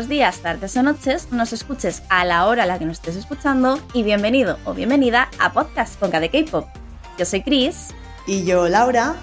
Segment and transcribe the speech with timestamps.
[0.00, 3.16] buenos días, tardes o noches, nos escuches a la hora a la que nos estés
[3.16, 6.66] escuchando y bienvenido o bienvenida a Podcast con de K-Pop.
[7.18, 7.88] Yo soy Chris.
[8.26, 9.16] Y yo, Laura.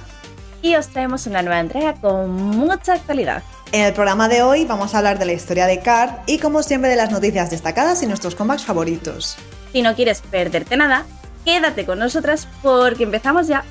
[0.61, 3.42] Y os traemos una nueva entrega con mucha actualidad.
[3.71, 6.61] En el programa de hoy vamos a hablar de la historia de Card y como
[6.61, 9.36] siempre de las noticias destacadas y nuestros comebacks favoritos.
[9.73, 11.07] Si no quieres perderte nada,
[11.43, 13.64] quédate con nosotras porque empezamos ya.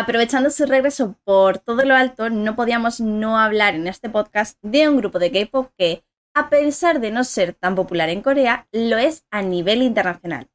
[0.00, 4.88] Aprovechando su regreso por todo lo alto, no podíamos no hablar en este podcast de
[4.88, 6.04] un grupo de K-pop que,
[6.36, 10.48] a pesar de no ser tan popular en Corea, lo es a nivel internacional.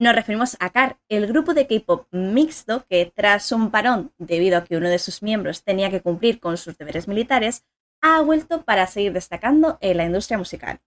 [0.00, 4.64] Nos referimos a KAR, el grupo de K-pop mixto que, tras un parón debido a
[4.64, 7.64] que uno de sus miembros tenía que cumplir con sus deberes militares,
[8.02, 10.80] ha vuelto para seguir destacando en la industria musical.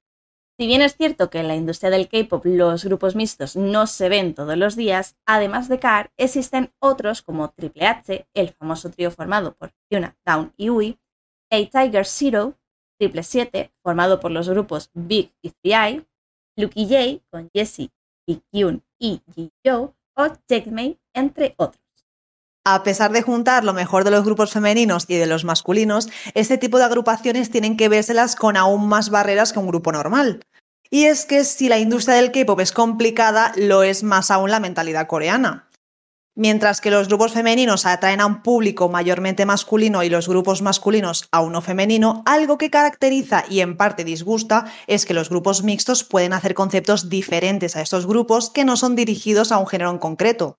[0.59, 4.09] Si bien es cierto que en la industria del K-pop los grupos mixtos no se
[4.09, 9.09] ven todos los días, además de KAR existen otros como Triple H, el famoso trío
[9.11, 10.99] formado por Yuna, Down y Ui,
[11.49, 12.59] A Tiger Zero,
[12.99, 16.05] Triple 7, formado por los grupos Big y 3i,
[16.55, 17.89] Lucky J con Jesse
[18.27, 18.41] y
[18.99, 21.81] y Ji-Yo o Checkmate, entre otros.
[22.63, 26.59] A pesar de juntar lo mejor de los grupos femeninos y de los masculinos, este
[26.59, 30.41] tipo de agrupaciones tienen que vérselas con aún más barreras que un grupo normal.
[30.91, 34.59] Y es que si la industria del K-pop es complicada, lo es más aún la
[34.59, 35.69] mentalidad coreana.
[36.35, 41.27] Mientras que los grupos femeninos atraen a un público mayormente masculino y los grupos masculinos
[41.31, 46.03] a uno femenino, algo que caracteriza y en parte disgusta es que los grupos mixtos
[46.03, 49.97] pueden hacer conceptos diferentes a estos grupos que no son dirigidos a un género en
[49.97, 50.57] concreto.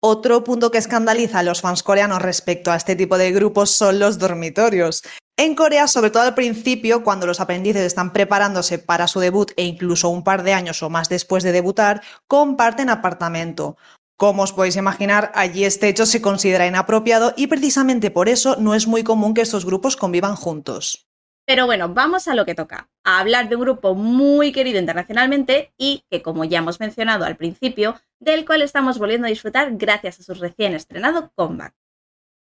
[0.00, 3.98] Otro punto que escandaliza a los fans coreanos respecto a este tipo de grupos son
[3.98, 5.02] los dormitorios.
[5.36, 9.64] En Corea, sobre todo al principio, cuando los aprendices están preparándose para su debut e
[9.64, 13.76] incluso un par de años o más después de debutar, comparten apartamento.
[14.16, 18.76] Como os podéis imaginar, allí este hecho se considera inapropiado y precisamente por eso no
[18.76, 21.07] es muy común que estos grupos convivan juntos.
[21.48, 25.72] Pero bueno, vamos a lo que toca, a hablar de un grupo muy querido internacionalmente
[25.78, 30.20] y que, como ya hemos mencionado al principio, del cual estamos volviendo a disfrutar gracias
[30.20, 31.74] a su recién estrenado comeback.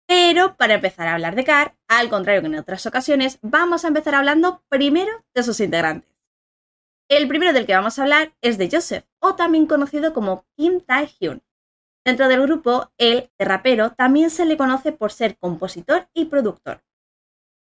[0.08, 3.90] Pero para empezar a hablar de CAR, al contrario que en otras ocasiones, vamos a
[3.90, 6.10] empezar hablando primero de sus integrantes.
[7.12, 10.82] El primero del que vamos a hablar es de Joseph, o también conocido como Kim
[10.82, 11.44] Tae-hyun,
[12.04, 16.82] Dentro del grupo, el rapero también se le conoce por ser compositor y productor.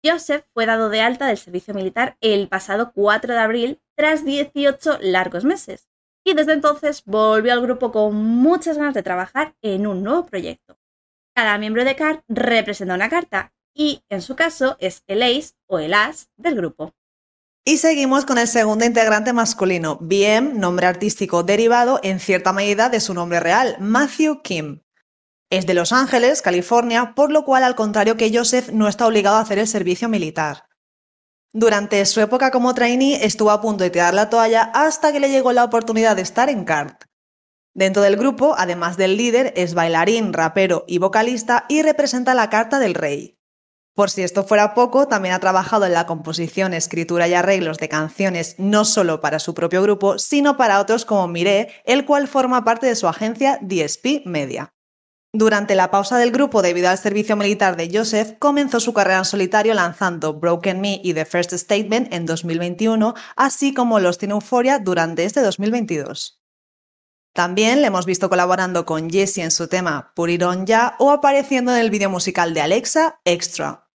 [0.03, 4.97] Joseph fue dado de alta del servicio militar el pasado 4 de abril tras 18
[5.01, 5.87] largos meses
[6.23, 10.77] y desde entonces volvió al grupo con muchas ganas de trabajar en un nuevo proyecto.
[11.35, 15.79] Cada miembro de CAR representa una carta y en su caso es el ace o
[15.79, 16.93] el as del grupo.
[17.63, 22.99] Y seguimos con el segundo integrante masculino, BM, nombre artístico derivado en cierta medida de
[22.99, 24.81] su nombre real, Matthew Kim.
[25.51, 29.35] Es de Los Ángeles, California, por lo cual, al contrario que Joseph, no está obligado
[29.35, 30.63] a hacer el servicio militar.
[31.51, 35.29] Durante su época como trainee estuvo a punto de tirar la toalla hasta que le
[35.29, 37.03] llegó la oportunidad de estar en CART.
[37.73, 42.79] Dentro del grupo, además del líder, es bailarín, rapero y vocalista y representa la carta
[42.79, 43.37] del rey.
[43.93, 47.89] Por si esto fuera poco, también ha trabajado en la composición, escritura y arreglos de
[47.89, 52.63] canciones no solo para su propio grupo, sino para otros como Miré, el cual forma
[52.63, 54.71] parte de su agencia DSP Media.
[55.33, 59.25] Durante la pausa del grupo debido al servicio militar de Joseph, comenzó su carrera en
[59.25, 64.79] solitario lanzando Broken Me y The First Statement en 2021, así como Lost in Euphoria
[64.79, 66.41] durante este 2022.
[67.33, 71.79] También le hemos visto colaborando con Jessie en su tema On Ya o apareciendo en
[71.79, 73.87] el vídeo musical de Alexa, Extra.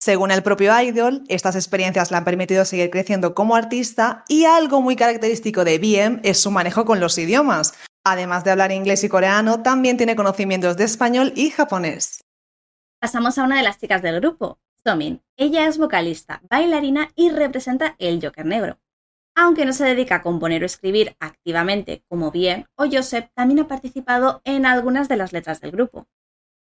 [0.00, 4.80] Según el propio Idol, estas experiencias le han permitido seguir creciendo como artista y algo
[4.80, 7.74] muy característico de BM es su manejo con los idiomas.
[8.04, 12.24] Además de hablar inglés y coreano, también tiene conocimientos de español y japonés.
[13.00, 15.22] Pasamos a una de las chicas del grupo, Somin.
[15.36, 18.78] Ella es vocalista, bailarina y representa el Joker negro
[19.34, 23.68] aunque no se dedica a componer o escribir activamente como bien, o Joseph también ha
[23.68, 26.06] participado en algunas de las letras del grupo.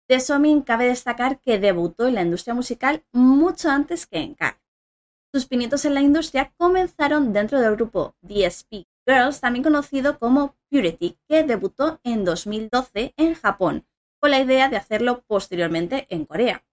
[0.09, 4.61] De Somin cabe destacar que debutó en la industria musical mucho antes que en Car.
[5.35, 11.19] Sus pinitos en la industria comenzaron dentro del grupo DSP Girls, también conocido como Purity,
[11.29, 13.87] que debutó en 2012 en Japón,
[14.21, 16.65] con la idea de hacerlo posteriormente en Corea.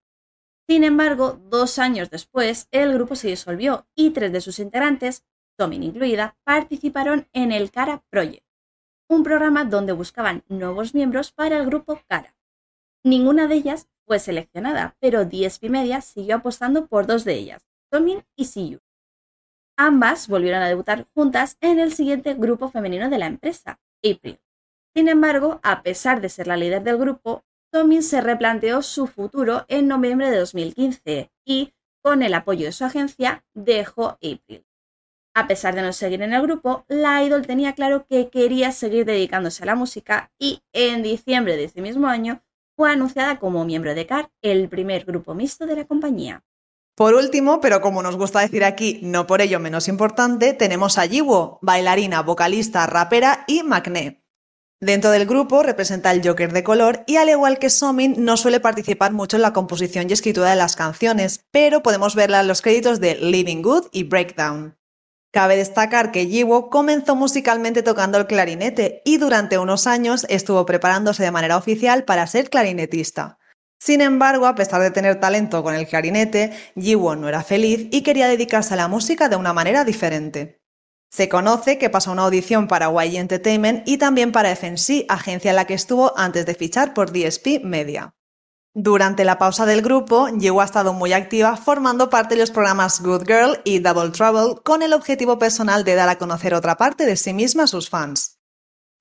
[0.67, 5.23] Sin embargo, dos años después, el grupo se disolvió y tres de sus integrantes
[5.57, 8.45] Tomin incluida, participaron en el Cara Project,
[9.07, 12.35] un programa donde buscaban nuevos miembros para el grupo Cara.
[13.03, 18.25] Ninguna de ellas fue seleccionada, pero DSP Media siguió apostando por dos de ellas, Tomin
[18.35, 18.84] y Siyu.
[19.77, 24.39] Ambas volvieron a debutar juntas en el siguiente grupo femenino de la empresa, April.
[24.95, 27.43] Sin embargo, a pesar de ser la líder del grupo,
[27.73, 32.85] Tommy se replanteó su futuro en noviembre de 2015 y, con el apoyo de su
[32.85, 34.65] agencia, dejó April.
[35.33, 39.03] A pesar de no seguir en el grupo, la idol tenía claro que quería seguir
[39.03, 42.41] dedicándose a la música y en diciembre de ese mismo año
[42.77, 46.45] fue anunciada como miembro de CAR, el primer grupo mixto de la compañía.
[46.95, 51.05] Por último, pero como nos gusta decir aquí, no por ello menos importante, tenemos a
[51.05, 54.23] Jiwo, bailarina, vocalista, rapera y macné.
[54.79, 58.61] Dentro del grupo representa el Joker de color y al igual que Somin no suele
[58.61, 62.61] participar mucho en la composición y escritura de las canciones, pero podemos verla en los
[62.61, 64.77] créditos de Living Good y Breakdown.
[65.33, 71.23] Cabe destacar que Jiwo comenzó musicalmente tocando el clarinete y durante unos años estuvo preparándose
[71.23, 73.37] de manera oficial para ser clarinetista.
[73.79, 78.01] Sin embargo, a pesar de tener talento con el clarinete, Jiwon no era feliz y
[78.01, 80.61] quería dedicarse a la música de una manera diferente.
[81.11, 85.55] Se conoce que pasó una audición para YG Entertainment y también para FNC, agencia en
[85.55, 88.15] la que estuvo antes de fichar por DSP Media.
[88.73, 93.01] Durante la pausa del grupo, Jiwoo ha estado muy activa formando parte de los programas
[93.01, 97.05] Good Girl y Double Trouble con el objetivo personal de dar a conocer otra parte
[97.05, 98.39] de sí misma a sus fans.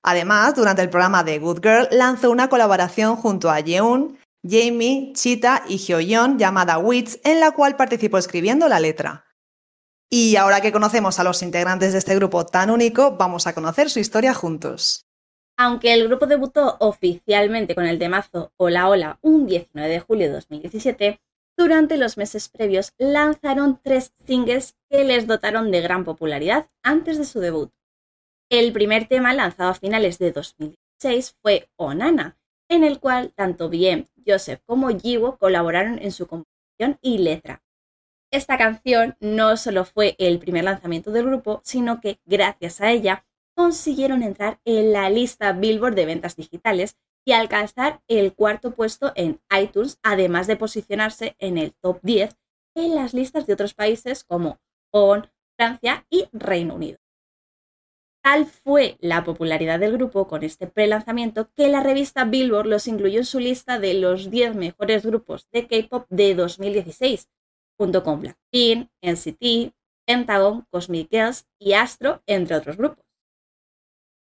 [0.04, 5.64] Además, durante el programa de Good Girl lanzó una colaboración junto a Yeon, Jamie, Chita
[5.66, 9.24] y Hyoyeon llamada Wits, en la cual participó escribiendo la letra.
[10.10, 13.88] Y ahora que conocemos a los integrantes de este grupo tan único, vamos a conocer
[13.88, 15.06] su historia juntos.
[15.56, 20.34] Aunque el grupo debutó oficialmente con el temazo Hola Hola un 19 de julio de
[20.34, 21.20] 2017,
[21.56, 27.24] durante los meses previos lanzaron tres singles que les dotaron de gran popularidad antes de
[27.24, 27.72] su debut.
[28.50, 32.36] El primer tema lanzado a finales de 2016 fue Onana,
[32.68, 37.62] en el cual tanto bien Joseph como Jiwo colaboraron en su composición y letra.
[38.30, 43.24] Esta canción no solo fue el primer lanzamiento del grupo, sino que gracias a ella
[43.54, 49.40] consiguieron entrar en la lista Billboard de ventas digitales y alcanzar el cuarto puesto en
[49.56, 52.36] iTunes, además de posicionarse en el top 10
[52.74, 54.58] en las listas de otros países como
[54.92, 56.98] Japón, Francia y Reino Unido.
[58.24, 63.18] Tal fue la popularidad del grupo con este pre-lanzamiento que la revista Billboard los incluyó
[63.18, 67.28] en su lista de los 10 mejores grupos de K-pop de 2016,
[67.76, 69.74] junto con Blackpink, NCT,
[70.06, 73.04] Pentagon, Cosmic Girls y Astro, entre otros grupos.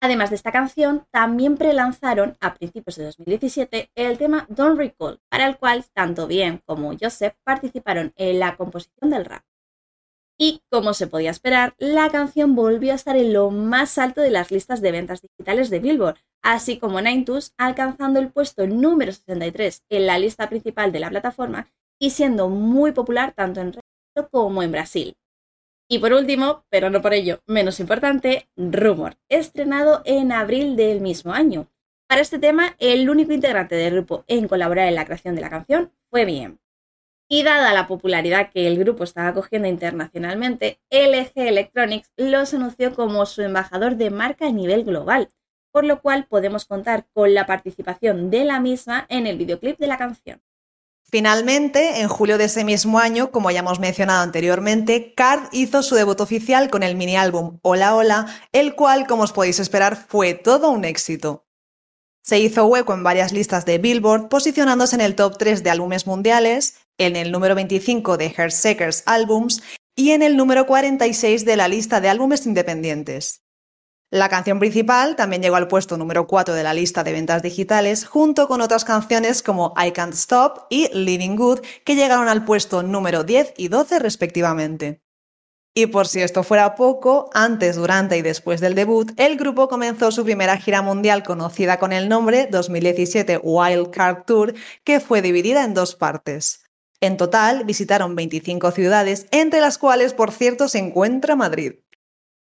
[0.00, 5.46] Además de esta canción, también prelanzaron a principios de 2017 el tema Don't Recall, para
[5.46, 9.44] el cual tanto Bien como Joseph participaron en la composición del rap.
[10.38, 14.30] Y como se podía esperar, la canción volvió a estar en lo más alto de
[14.30, 17.24] las listas de ventas digitales de Billboard, así como en
[17.56, 21.68] alcanzando el puesto número 63 en la lista principal de la plataforma
[22.00, 23.80] y siendo muy popular tanto en Reino
[24.16, 25.14] Unido como en Brasil.
[25.88, 31.32] Y por último, pero no por ello menos importante, Rumor, estrenado en abril del mismo
[31.32, 31.68] año.
[32.08, 35.50] Para este tema, el único integrante del grupo en colaborar en la creación de la
[35.50, 36.58] canción fue Bien.
[37.28, 43.24] Y dada la popularidad que el grupo estaba cogiendo internacionalmente, LG Electronics los anunció como
[43.24, 45.30] su embajador de marca a nivel global,
[45.72, 49.86] por lo cual podemos contar con la participación de la misma en el videoclip de
[49.86, 50.42] la canción.
[51.14, 55.94] Finalmente, en julio de ese mismo año, como ya hemos mencionado anteriormente, Card hizo su
[55.94, 60.34] debut oficial con el mini álbum Hola Hola, el cual, como os podéis esperar, fue
[60.34, 61.44] todo un éxito.
[62.24, 66.06] Se hizo hueco en varias listas de Billboard, posicionándose en el top 3 de álbumes
[66.06, 69.62] mundiales, en el número 25 de Heartseekers Albums
[69.94, 73.42] y en el número 46 de la lista de álbumes independientes.
[74.10, 78.06] La canción principal también llegó al puesto número 4 de la lista de ventas digitales,
[78.06, 82.82] junto con otras canciones como I Can't Stop y Living Good, que llegaron al puesto
[82.82, 85.03] número 10 y 12 respectivamente.
[85.76, 90.12] Y por si esto fuera poco, antes, durante y después del debut, el grupo comenzó
[90.12, 94.54] su primera gira mundial conocida con el nombre 2017 Wild Card Tour,
[94.84, 96.62] que fue dividida en dos partes.
[97.00, 101.72] En total, visitaron 25 ciudades, entre las cuales, por cierto, se encuentra Madrid.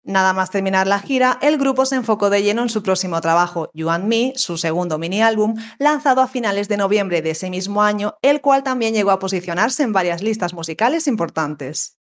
[0.04, 3.70] Nada más terminar la gira, el grupo se enfocó de lleno en su próximo trabajo,
[3.72, 7.82] You and Me, su segundo mini álbum, lanzado a finales de noviembre de ese mismo
[7.82, 11.96] año, el cual también llegó a posicionarse en varias listas musicales importantes.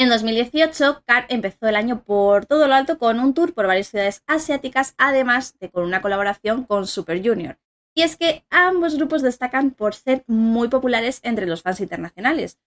[0.00, 3.88] En 2018, Car empezó el año por todo lo alto con un tour por varias
[3.88, 7.58] ciudades asiáticas, además de con una colaboración con Super Junior,
[7.96, 12.60] y es que ambos grupos destacan por ser muy populares entre los fans internacionales,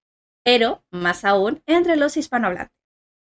[0.43, 2.75] pero más aún entre los hispanohablantes.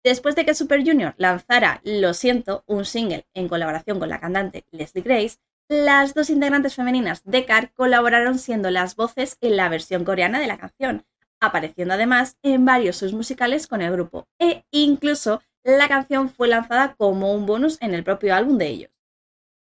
[0.03, 4.65] Después de que Super Junior lanzara Lo siento, un single en colaboración con la cantante
[4.71, 5.37] Leslie Grace,
[5.69, 10.47] las dos integrantes femeninas de CAR colaboraron siendo las voces en la versión coreana de
[10.47, 11.05] la canción,
[11.43, 16.95] apareciendo además en varios sus musicales con el grupo, e incluso la canción fue lanzada
[16.95, 18.91] como un bonus en el propio álbum de ellos.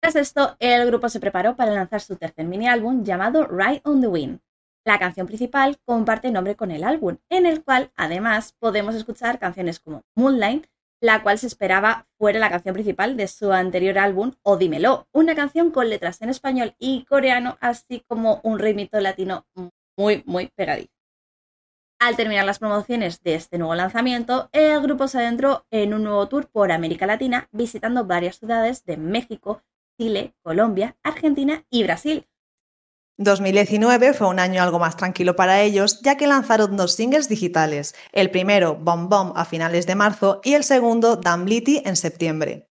[0.03, 4.01] Tras esto, el grupo se preparó para lanzar su tercer mini álbum llamado Ride on
[4.01, 4.41] the Wind.
[4.87, 9.79] La canción principal comparte nombre con el álbum, en el cual además podemos escuchar canciones
[9.79, 10.67] como Moonlight,
[11.03, 15.35] la cual se esperaba fuera la canción principal de su anterior álbum, O Dímelo, una
[15.35, 19.47] canción con letras en español y coreano, así como un ritmito latino
[19.97, 21.00] muy, muy pegadizo.
[22.01, 26.27] Al terminar las promociones de este nuevo lanzamiento, el grupo se adentró en un nuevo
[26.29, 29.63] tour por América Latina, visitando varias ciudades de México,
[29.99, 32.27] Chile, Colombia, Argentina y Brasil,
[33.19, 37.95] 2019 fue un año algo más tranquilo para ellos, ya que lanzaron dos singles digitales,
[38.13, 42.71] el primero Bomb Bomb a finales de marzo y el segundo Damn Litty en septiembre.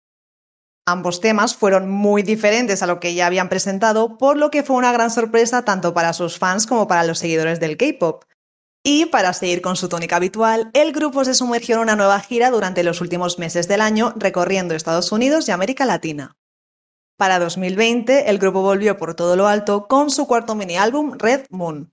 [0.85, 4.75] Ambos temas fueron muy diferentes a lo que ya habían presentado, por lo que fue
[4.75, 8.25] una gran sorpresa tanto para sus fans como para los seguidores del K-pop.
[8.85, 12.51] Y para seguir con su tónica habitual, el grupo se sumergió en una nueva gira
[12.51, 16.37] durante los últimos meses del año, recorriendo Estados Unidos y América Latina.
[17.17, 21.47] Para 2020, el grupo volvió por todo lo alto con su cuarto mini álbum Red
[21.51, 21.93] Moon.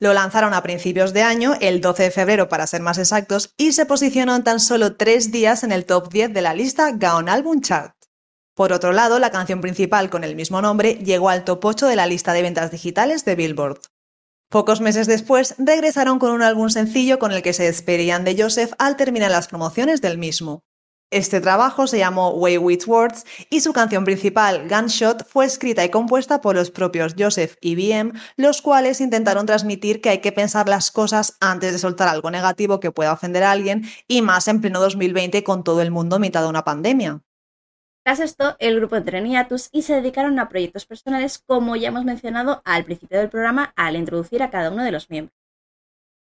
[0.00, 3.72] Lo lanzaron a principios de año, el 12 de febrero para ser más exactos, y
[3.72, 7.28] se posicionó en tan solo tres días en el top 10 de la lista Gaon
[7.28, 7.94] Album Chart.
[8.54, 11.96] Por otro lado, la canción principal con el mismo nombre llegó al top 8 de
[11.96, 13.78] la lista de ventas digitales de Billboard.
[14.56, 18.72] Pocos meses después, regresaron con un álbum sencillo con el que se despedían de Joseph
[18.78, 20.64] al terminar las promociones del mismo.
[21.10, 25.90] Este trabajo se llamó Way With Words y su canción principal, Gunshot, fue escrita y
[25.90, 30.70] compuesta por los propios Joseph y BM, los cuales intentaron transmitir que hay que pensar
[30.70, 34.62] las cosas antes de soltar algo negativo que pueda ofender a alguien y más en
[34.62, 37.20] pleno 2020 con todo el mundo mitad de una pandemia.
[38.06, 39.18] Tras esto, el grupo entró
[39.72, 43.96] y se dedicaron a proyectos personales como ya hemos mencionado al principio del programa al
[43.96, 45.36] introducir a cada uno de los miembros.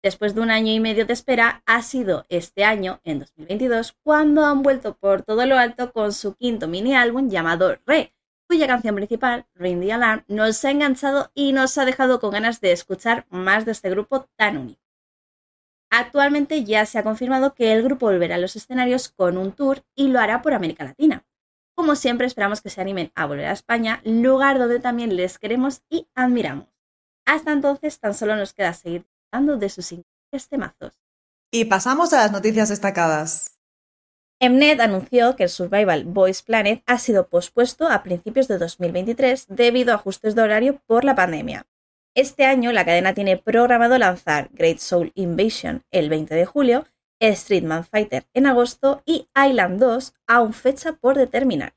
[0.02, 4.46] Después de un año y medio de espera, ha sido este año, en 2022, cuando
[4.46, 8.14] han vuelto por todo lo alto con su quinto mini álbum llamado Re,
[8.48, 12.62] cuya canción principal, Ring the Alarm, nos ha enganchado y nos ha dejado con ganas
[12.62, 14.82] de escuchar más de este grupo tan único.
[15.90, 19.84] Actualmente ya se ha confirmado que el grupo volverá a los escenarios con un tour
[19.96, 21.26] y lo hará por América Latina.
[21.76, 25.82] Como siempre, esperamos que se animen a volver a España, lugar donde también les queremos
[25.90, 26.68] y admiramos.
[27.26, 29.06] Hasta entonces, tan solo nos queda seguir
[29.42, 30.94] de sus increíbles temazos.
[31.52, 33.58] Y pasamos a las noticias destacadas.
[34.40, 39.92] Mnet anunció que el Survival Boys Planet ha sido pospuesto a principios de 2023 debido
[39.92, 41.66] a ajustes de horario por la pandemia.
[42.16, 46.86] Este año la cadena tiene programado lanzar Great Soul Invasion el 20 de julio,
[47.32, 51.76] Streetman Fighter en agosto y Island 2 aún fecha por determinar.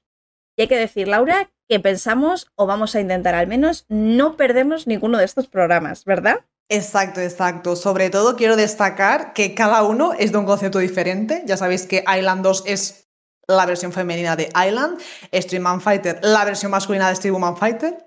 [0.56, 4.86] Y hay que decir, Laura, que pensamos o vamos a intentar al menos no perdernos
[4.86, 6.44] ninguno de estos programas, ¿verdad?
[6.68, 7.76] Exacto, exacto.
[7.76, 11.42] Sobre todo quiero destacar que cada uno es de un concepto diferente.
[11.46, 13.08] Ya sabéis que Island 2 es
[13.46, 14.98] la versión femenina de Island,
[15.32, 18.06] Stream Fighter la versión masculina de Stream Fighter.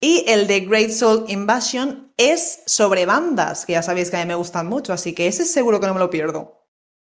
[0.00, 4.26] Y el de Great Soul Invasion es sobre bandas, que ya sabéis que a mí
[4.26, 6.66] me gustan mucho, así que ese seguro que no me lo pierdo.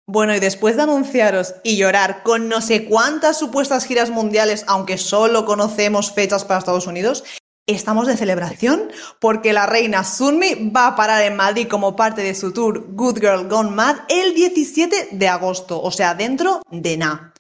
[0.07, 4.99] Bueno, y después de anunciaros y llorar con no sé cuántas supuestas giras mundiales, aunque
[4.99, 7.23] solo conocemos fechas para Estados Unidos,
[7.69, 12.35] Estamos de celebración porque la reina Sunmi va a parar en Madrid como parte de
[12.35, 17.32] su tour Good Girl Gone Mad el 17 de agosto, o sea, dentro de nada.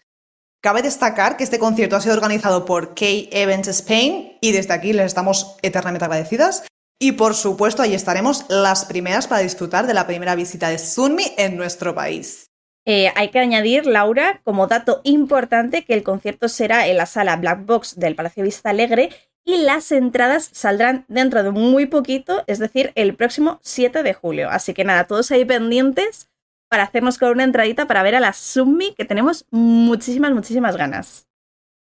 [0.63, 4.93] Cabe destacar que este concierto ha sido organizado por K Events Spain y desde aquí
[4.93, 6.65] les estamos eternamente agradecidas.
[7.01, 11.33] Y por supuesto, ahí estaremos las primeras para disfrutar de la primera visita de Sunmi
[11.37, 12.47] en nuestro país.
[12.87, 17.35] Eh, hay que añadir, Laura, como dato importante, que el concierto será en la sala
[17.35, 19.11] Black Box del Palacio Vista Alegre
[19.45, 24.49] y las entradas saldrán dentro de muy poquito, es decir, el próximo 7 de julio.
[24.49, 26.29] Así que nada, todos ahí pendientes
[26.73, 31.29] para hacernos con una entradita para ver a la Summi, que tenemos muchísimas, muchísimas ganas.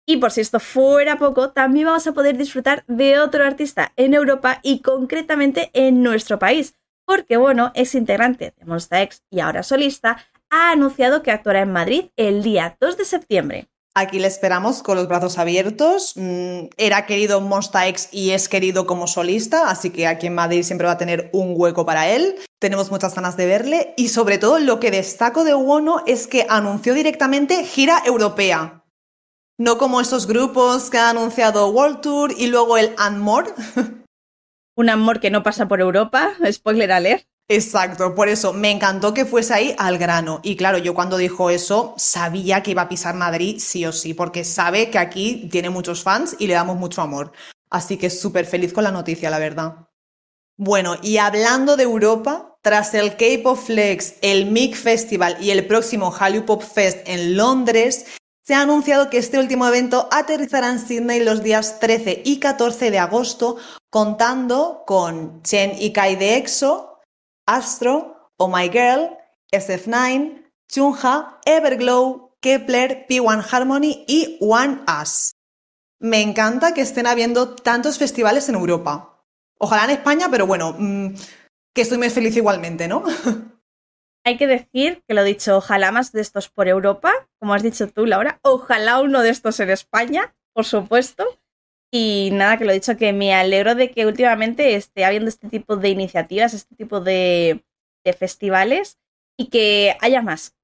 [0.06, 4.12] Y por si esto fuera poco, también vamos a poder disfrutar de otro artista en
[4.12, 6.74] Europa y concretamente en nuestro país,
[7.06, 10.18] porque bueno, es integrante de Monsta X y ahora solista,
[10.50, 13.68] ha anunciado que actuará en Madrid el día 2 de septiembre.
[13.98, 16.12] Aquí le esperamos con los brazos abiertos.
[16.16, 20.64] Mm, era querido Monsta X y es querido como solista, así que aquí en Madrid
[20.64, 22.34] siempre va a tener un hueco para él.
[22.60, 26.44] Tenemos muchas ganas de verle y sobre todo lo que destaco de Wono es que
[26.50, 28.84] anunció directamente gira europea.
[29.58, 33.54] No como estos grupos que han anunciado World Tour y luego el And More.
[34.76, 37.26] Un amor que no pasa por Europa, spoiler alert.
[37.48, 40.40] Exacto, por eso me encantó que fuese ahí al grano.
[40.42, 44.14] Y claro, yo cuando dijo eso sabía que iba a pisar Madrid sí o sí,
[44.14, 47.32] porque sabe que aquí tiene muchos fans y le damos mucho amor.
[47.70, 49.86] Así que súper feliz con la noticia, la verdad.
[50.56, 56.10] Bueno, y hablando de Europa, tras el K-Pop Flex, el MIG Festival y el próximo
[56.10, 58.06] Hallyu Pop Fest en Londres,
[58.42, 62.90] se ha anunciado que este último evento aterrizará en Sydney los días 13 y 14
[62.90, 63.56] de agosto,
[63.90, 66.95] contando con Chen y Kai de EXO,
[67.46, 69.16] Astro, Oh My Girl,
[69.52, 75.32] SF9, Chunha, Everglow, Kepler, P1 Harmony y One Us.
[75.98, 79.24] Me encanta que estén habiendo tantos festivales en Europa.
[79.58, 81.14] Ojalá en España, pero bueno, mm,
[81.74, 83.02] que estoy muy feliz igualmente, ¿no?
[84.24, 87.88] Hay que decir que lo dicho, ojalá más de estos por Europa, como has dicho
[87.88, 88.40] tú, Laura.
[88.42, 91.24] Ojalá uno de estos en España, por supuesto.
[91.98, 95.78] Y nada, que lo dicho, que me alegro de que últimamente esté habiendo este tipo
[95.78, 97.64] de iniciativas, este tipo de,
[98.18, 98.98] festivales
[99.38, 100.54] y que haya más.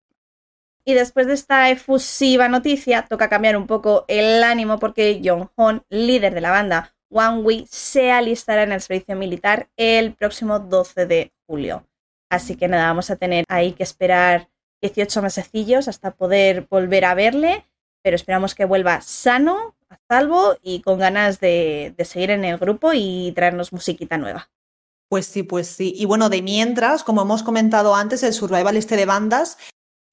[0.84, 5.86] Y después de esta efusiva noticia, toca cambiar un poco el ánimo porque Jong Hon,
[5.88, 11.06] líder de la banda One Wee, se alistará en el servicio militar el próximo 12
[11.06, 11.88] de julio.
[12.30, 14.50] Así que nada, vamos a tener ahí que esperar
[14.82, 17.64] 18 mesecillos hasta poder volver a verle,
[18.02, 22.58] pero esperamos que vuelva sano, a salvo y con ganas de, de seguir en el
[22.58, 24.50] grupo y traernos musiquita nueva.
[25.08, 25.92] Pues sí, pues sí.
[25.96, 29.58] Y bueno, de mientras, como hemos comentado antes, el Survival este de bandas,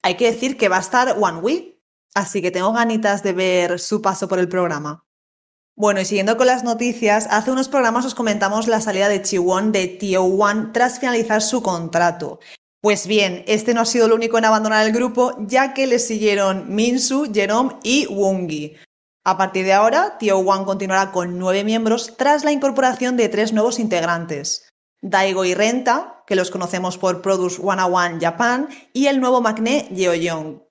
[0.02, 1.80] hay que decir que va a estar One Week,
[2.14, 5.04] así que tengo ganitas de ver su paso por el programa.
[5.76, 9.72] Bueno, y siguiendo con las noticias, hace unos programas os comentamos la salida de Chiwon
[9.72, 12.38] de Tio One tras finalizar su contrato.
[12.82, 15.98] Pues bien, este no ha sido el único en abandonar el grupo, ya que le
[15.98, 18.74] siguieron Minsu, Jerome y Wongi.
[19.22, 23.52] A partir de ahora, Tio One continuará con nueve miembros tras la incorporación de tres
[23.52, 24.70] nuevos integrantes.
[25.02, 30.62] Daigo y Renta, que los conocemos por Produce 101 Japan, y el nuevo Magné Yeoyong.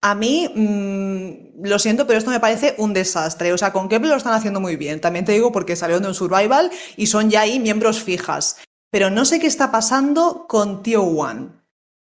[0.00, 3.52] A mí, mmm, lo siento, pero esto me parece un desastre.
[3.52, 5.00] O sea, con Kepler lo están haciendo muy bien.
[5.00, 8.56] También te digo porque salieron de un survival y son ya ahí miembros fijas.
[8.90, 11.50] Pero no sé qué está pasando con Tio One.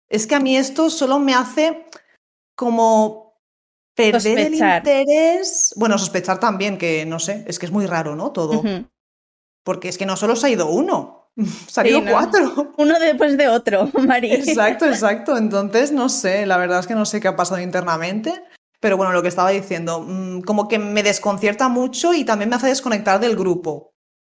[0.08, 1.86] Es que a mí esto solo me hace
[2.56, 3.38] como
[3.94, 4.86] perder Sospechar.
[4.86, 5.72] el interés.
[5.76, 8.32] Bueno, sospechar también, que no sé, es que es muy raro, ¿no?
[8.32, 8.62] Todo.
[9.64, 11.30] Porque es que no solo se ha ido uno,
[11.68, 12.10] se han ido Sí, ¿no?
[12.12, 12.72] cuatro.
[12.78, 14.32] Uno después de otro, Mari.
[14.32, 15.36] Exacto, exacto.
[15.36, 18.42] Entonces, no sé, la verdad es que no sé qué ha pasado internamente.
[18.80, 22.56] Pero bueno, lo que estaba diciendo, mm, como que me desconcierta mucho y también me
[22.56, 23.89] hace desconectar del grupo.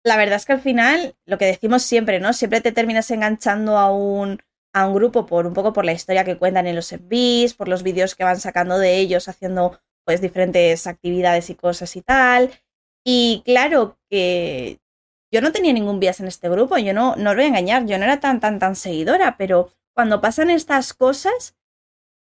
[0.06, 2.32] La verdad es que al final, lo que decimos siempre, ¿no?
[2.32, 4.40] Siempre te terminas enganchando a un,
[4.72, 7.68] a un grupo por un poco por la historia que cuentan en los MVs, por
[7.68, 12.52] los vídeos que van sacando de ellos haciendo pues diferentes actividades y cosas y tal.
[13.04, 14.80] Y claro que
[15.34, 17.88] yo no tenía ningún bias en este grupo, yo no, no os voy a engañar,
[17.88, 21.56] yo no era tan, tan, tan seguidora, pero cuando pasan estas cosas,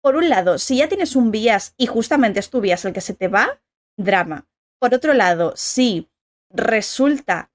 [0.02, 3.02] por un lado, si ya tienes un bias y justamente es tu bias el que
[3.02, 3.62] se te va,
[3.98, 4.48] drama.
[4.80, 6.10] Por otro lado, si
[6.50, 7.52] resulta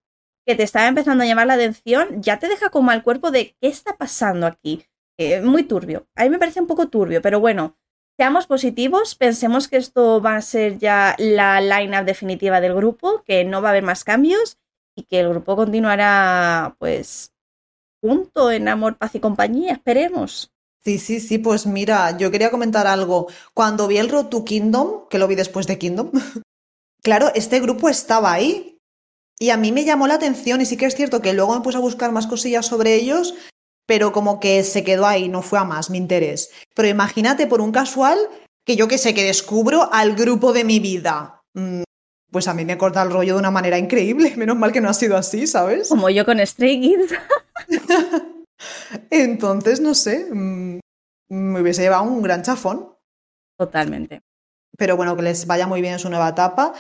[0.47, 3.57] que te estaba empezando a llamar la atención, ya te deja como al cuerpo de
[3.61, 4.85] qué está pasando aquí.
[5.19, 6.07] Eh, muy turbio.
[6.17, 7.77] A mí me parece un poco turbio, pero bueno,
[8.19, 13.45] seamos positivos, pensemos que esto va a ser ya la line-up definitiva del grupo, que
[13.45, 14.59] no va a haber más cambios
[14.97, 17.33] y que el grupo continuará, pues,
[18.01, 20.53] junto en amor, paz y compañía, esperemos.
[20.85, 23.29] Sí, sí, sí, pues mira, yo quería comentar algo.
[23.55, 26.11] Cuando vi el Road to Kingdom, que lo vi después de Kingdom,
[27.03, 28.81] claro, este grupo estaba ahí.
[29.43, 31.63] Y a mí me llamó la atención y sí que es cierto que luego me
[31.63, 33.35] puse a buscar más cosillas sobre ellos,
[33.89, 36.53] pero como que se quedó ahí, no fue a más mi interés.
[36.77, 38.19] Pero imagínate por un casual
[38.65, 41.41] que yo que sé, que descubro al grupo de mi vida.
[41.55, 41.83] Mm,
[42.31, 44.33] Pues a mí me corta el rollo de una manera increíble.
[44.37, 45.89] Menos mal que no ha sido así, ¿sabes?
[45.89, 47.13] Como yo con Stray Kids.
[49.11, 50.79] Entonces, no sé, mm,
[51.31, 52.95] me hubiese llevado un gran chafón.
[53.59, 54.21] Totalmente.
[54.79, 56.73] Pero bueno, que les vaya muy bien en su nueva etapa.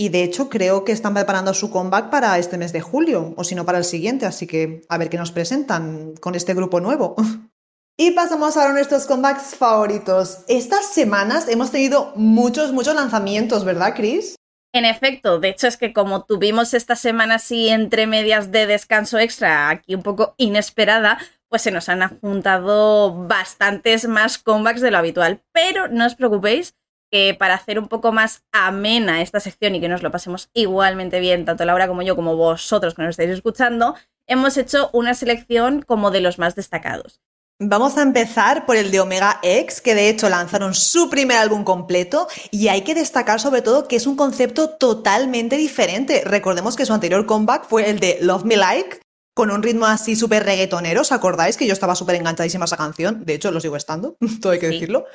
[0.00, 3.42] Y de hecho, creo que están preparando su comeback para este mes de julio, o
[3.42, 4.26] si no, para el siguiente.
[4.26, 7.16] Así que a ver qué nos presentan con este grupo nuevo.
[8.00, 10.44] Y pasamos ahora a nuestros comebacks favoritos.
[10.46, 14.36] Estas semanas hemos tenido muchos, muchos lanzamientos, ¿verdad, Chris?
[14.72, 19.18] En efecto, de hecho es que como tuvimos esta semana así entre medias de descanso
[19.18, 24.98] extra, aquí un poco inesperada, pues se nos han juntado bastantes más comebacks de lo
[24.98, 25.42] habitual.
[25.50, 26.76] Pero no os preocupéis,
[27.10, 31.20] que para hacer un poco más amena esta sección y que nos lo pasemos igualmente
[31.20, 33.94] bien, tanto Laura como yo, como vosotros que nos estáis escuchando,
[34.26, 37.20] hemos hecho una selección como de los más destacados.
[37.60, 41.64] Vamos a empezar por el de Omega X, que de hecho lanzaron su primer álbum
[41.64, 46.22] completo y hay que destacar sobre todo que es un concepto totalmente diferente.
[46.24, 49.00] Recordemos que su anterior comeback fue el de Love Me Like,
[49.34, 52.76] con un ritmo así súper reggaetonero, ¿os acordáis que yo estaba súper enganchadísima a esa
[52.76, 53.24] canción?
[53.24, 54.74] De hecho, lo sigo estando, todo hay que Sí.
[54.74, 55.06] decirlo.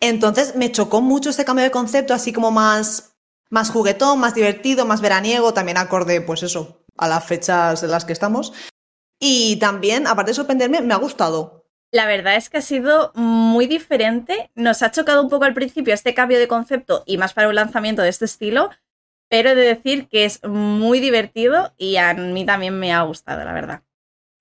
[0.00, 3.16] Entonces me chocó mucho este cambio de concepto, así como más,
[3.50, 8.04] más juguetón, más divertido, más veraniego, también acorde, pues eso, a las fechas en las
[8.04, 8.52] que estamos.
[9.20, 11.66] Y también, aparte de sorprenderme, me ha gustado.
[11.92, 14.50] La verdad es que ha sido muy diferente.
[14.54, 17.56] Nos ha chocado un poco al principio este cambio de concepto y más para un
[17.56, 18.70] lanzamiento de este estilo,
[19.28, 23.44] pero he de decir que es muy divertido y a mí también me ha gustado,
[23.44, 23.82] la verdad.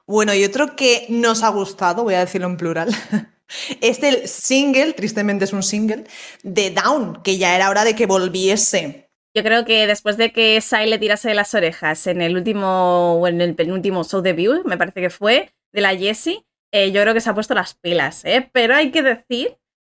[0.06, 2.90] Bueno, y otro que nos ha gustado, voy a decirlo en plural,
[3.82, 6.06] es el single, tristemente es un single,
[6.44, 9.10] de Down, que ya era hora de que volviese.
[9.36, 13.20] Yo creo que después de que Sai le tirase de las orejas en el último
[13.20, 17.02] o en el penúltimo show debut, me parece que fue, de la Jessie, eh, yo
[17.02, 18.50] creo que se ha puesto las pilas, ¿eh?
[18.52, 19.58] Pero hay que decir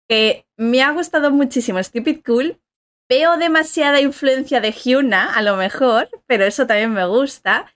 [0.08, 2.60] que me ha gustado muchísimo Stupid Cool.
[3.08, 7.74] Veo demasiada influencia de Hyuna, a lo mejor, pero eso también me gusta.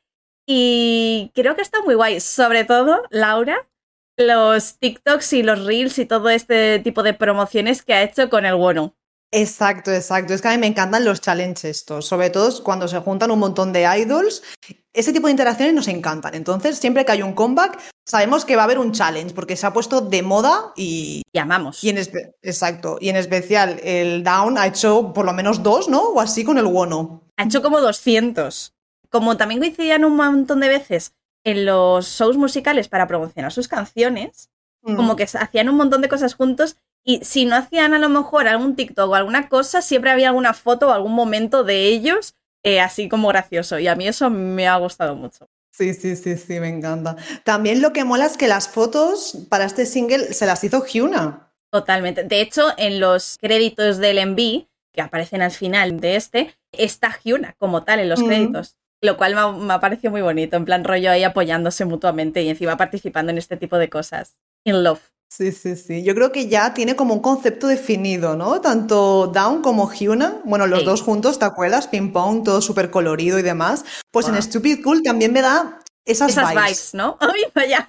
[0.48, 2.20] Y creo que está muy guay.
[2.20, 3.68] Sobre todo, Laura,
[4.18, 8.46] los TikToks y los Reels y todo este tipo de promociones que ha hecho con
[8.46, 8.96] el Wono.
[9.32, 10.34] Exacto, exacto.
[10.34, 13.40] Es que a mí me encantan los challenges estos, sobre todo cuando se juntan un
[13.40, 14.44] montón de idols.
[14.94, 16.36] Ese tipo de interacciones nos encantan.
[16.36, 19.66] Entonces, siempre que hay un comeback, sabemos que va a haber un challenge, porque se
[19.66, 21.24] ha puesto de moda y...
[21.34, 21.84] Llamamos.
[21.84, 21.98] Y en
[22.44, 23.00] Exacto.
[23.02, 26.10] Y en especial, el Down ha hecho por lo menos dos, ¿no?
[26.10, 27.24] O así con el Wono.
[27.38, 28.76] Ha hecho como 200.
[29.10, 31.14] Como también coincidían un montón de veces
[31.44, 34.50] en los shows musicales para promocionar sus canciones,
[34.82, 35.16] como mm.
[35.16, 38.76] que hacían un montón de cosas juntos y si no hacían a lo mejor algún
[38.76, 43.10] TikTok o alguna cosa, siempre había alguna foto o algún momento de ellos eh, así
[43.10, 43.78] como gracioso.
[43.78, 45.50] Y a mí eso me ha gustado mucho.
[45.72, 47.18] Sí, sí, sí, sí, me encanta.
[47.44, 51.52] También lo que mola es que las fotos para este single se las hizo Hyuna.
[51.72, 52.24] Totalmente.
[52.24, 57.56] De hecho, en los créditos del MV, que aparecen al final de este, está Hyuna
[57.58, 58.28] como tal en los mm.
[58.28, 58.78] créditos.
[59.04, 62.48] Lo cual me me ha, parecido muy bonito, en plan rollo ahí apoyándose mutuamente y
[62.48, 64.38] encima participando en este tipo de cosas.
[64.64, 65.02] In love.
[65.30, 66.04] Sí, sí, sí.
[66.04, 68.62] Yo creo que ya tiene como un concepto definido, ¿no?
[68.62, 71.88] Tanto Down como Hyuna, bueno, los dos juntos, ¿te acuerdas?
[71.88, 73.84] Ping pong, todo súper colorido y demás.
[74.10, 76.94] Pues en Stupid Cool también me da esas, esas vibes.
[76.94, 77.18] ¿no?
[77.20, 77.88] ¡Ay, vaya!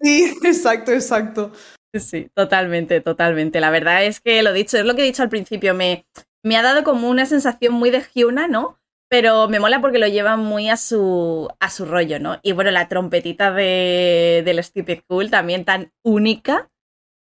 [0.00, 1.52] Sí, exacto, exacto.
[1.94, 3.60] Sí, totalmente, totalmente.
[3.60, 6.06] La verdad es que lo dicho, es lo que he dicho al principio, me,
[6.42, 8.79] me ha dado como una sensación muy de Hyuna, ¿no?
[9.10, 12.38] Pero me mola porque lo lleva muy a su, a su rollo, ¿no?
[12.42, 16.70] Y bueno, la trompetita de, del Stupid Cool también tan única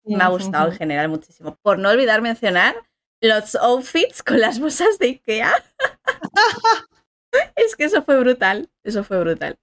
[0.03, 1.57] me ha gustado en general muchísimo.
[1.61, 2.75] Por no olvidar mencionar
[3.21, 5.53] los outfits con las bolsas de Ikea.
[7.55, 9.57] es que eso fue brutal, eso fue brutal.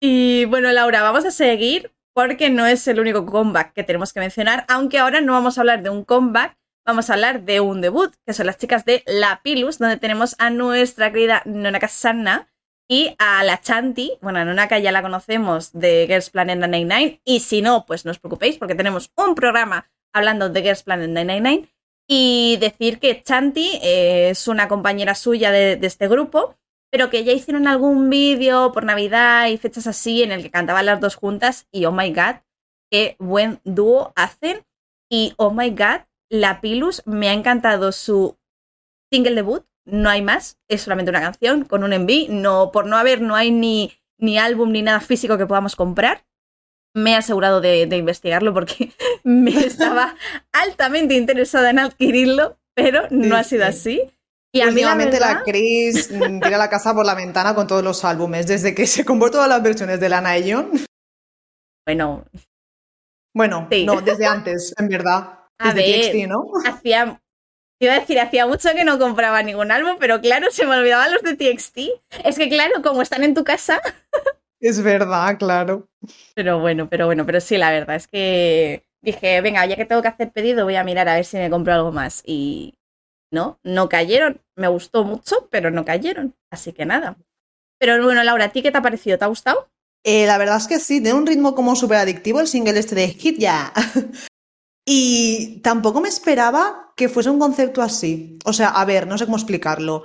[0.00, 4.20] Y bueno, Laura, vamos a seguir porque no es el único comeback que tenemos que
[4.20, 6.56] mencionar, aunque ahora no vamos a hablar de un comeback,
[6.86, 10.36] vamos a hablar de un debut, que son las chicas de La Pilus, donde tenemos
[10.38, 12.48] a nuestra querida Nonaka Sanna,
[12.88, 17.40] y a la Chanti, bueno, a Nonaka ya la conocemos de Girls Planet 999, y
[17.40, 21.70] si no, pues no os preocupéis porque tenemos un programa hablando de Girls Planet 999,
[22.06, 26.56] y decir que Chanti eh, es una compañera suya de, este grupo,
[26.90, 30.84] pero que ya hicieron algún vídeo por Navidad y fechas así en el que cantaban
[30.84, 32.36] las dos juntas, y oh my god,
[32.90, 34.62] qué buen dúo hacen,
[35.10, 36.02] y oh my god,
[36.34, 38.36] la Pilus me ha encantado su
[39.12, 42.96] single debut, no hay más, es solamente una canción con un enví, no, por no
[42.96, 46.24] haber, no hay ni, ni álbum ni nada físico que podamos comprar.
[46.92, 48.92] Me he asegurado de, investigarlo porque
[49.24, 50.16] me estaba
[50.52, 54.02] altamente interesada en adquirirlo, pero no ha sido así.
[54.52, 56.08] Y a mí la, la Chris
[56.42, 59.48] tira la casa por la ventana con todos los álbumes, desde que se compró todas
[59.48, 60.70] las versiones de Lana y John.
[61.86, 62.24] Bueno.
[63.36, 65.43] Bueno, no, desde antes, en verdad.
[65.58, 66.46] Desde ¿no?
[66.66, 67.20] Hacía
[67.80, 71.12] Iba a decir, hacía mucho que no compraba ningún álbum, pero claro, se me olvidaban
[71.12, 71.78] los de TXT.
[72.24, 73.80] Es que claro, como están en tu casa.
[74.60, 75.88] Es verdad, claro.
[76.34, 80.00] Pero bueno, pero bueno, pero sí, la verdad es que dije, venga, ya que tengo
[80.00, 82.22] que hacer pedido, voy a mirar a ver si me compro algo más.
[82.24, 82.74] Y
[83.30, 84.40] no, no cayeron.
[84.56, 86.34] Me gustó mucho, pero no cayeron.
[86.50, 87.18] Así que nada.
[87.78, 89.18] Pero bueno, Laura, ¿a ti qué te ha parecido?
[89.18, 89.68] ¿Te ha gustado?
[90.04, 92.94] Eh, la verdad es que sí, tiene un ritmo como súper adictivo el single este
[92.94, 93.72] de Hit Ya.
[94.84, 98.38] Y tampoco me esperaba que fuese un concepto así.
[98.44, 100.04] O sea, a ver, no sé cómo explicarlo.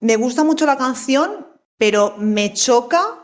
[0.00, 3.20] Me gusta mucho la canción, pero me choca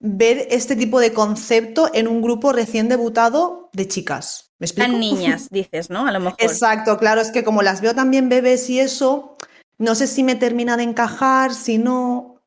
[0.00, 4.52] ver este tipo de concepto en un grupo recién debutado de chicas.
[4.58, 4.92] ¿Me explico?
[4.92, 6.06] niñas, dices, ¿no?
[6.06, 6.40] A lo mejor.
[6.40, 9.36] Exacto, claro, es que como las veo también bebés y eso,
[9.78, 12.42] no sé si me termina de encajar, si no.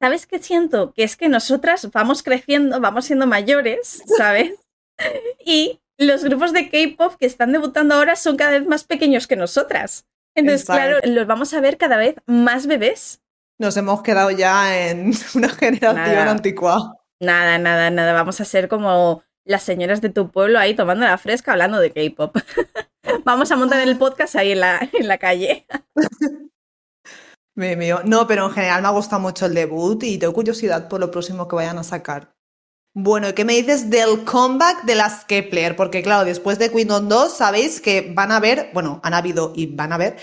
[0.00, 0.92] ¿Sabes qué siento?
[0.94, 4.54] Que es que nosotras vamos creciendo, vamos siendo mayores, ¿sabes?
[5.44, 9.36] y los grupos de K-pop que están debutando ahora son cada vez más pequeños que
[9.36, 10.06] nosotras.
[10.34, 13.20] Entonces, claro, los vamos a ver cada vez más bebés.
[13.58, 16.96] Nos hemos quedado ya en una generación antigua.
[17.20, 18.14] Nada, nada, nada.
[18.14, 21.92] Vamos a ser como las señoras de tu pueblo ahí tomando la fresca hablando de
[21.92, 22.34] K-pop.
[23.24, 25.66] vamos a montar el podcast ahí en la, en la calle.
[27.56, 28.00] Mío.
[28.06, 31.10] No, pero en general me ha gustado mucho el debut y tengo curiosidad por lo
[31.10, 32.32] próximo que vayan a sacar.
[32.94, 35.76] Bueno, ¿y qué me dices del comeback de las Kepler?
[35.76, 39.66] Porque claro, después de Kingdom 2 sabéis que van a haber, bueno, han habido y
[39.66, 40.16] van a haber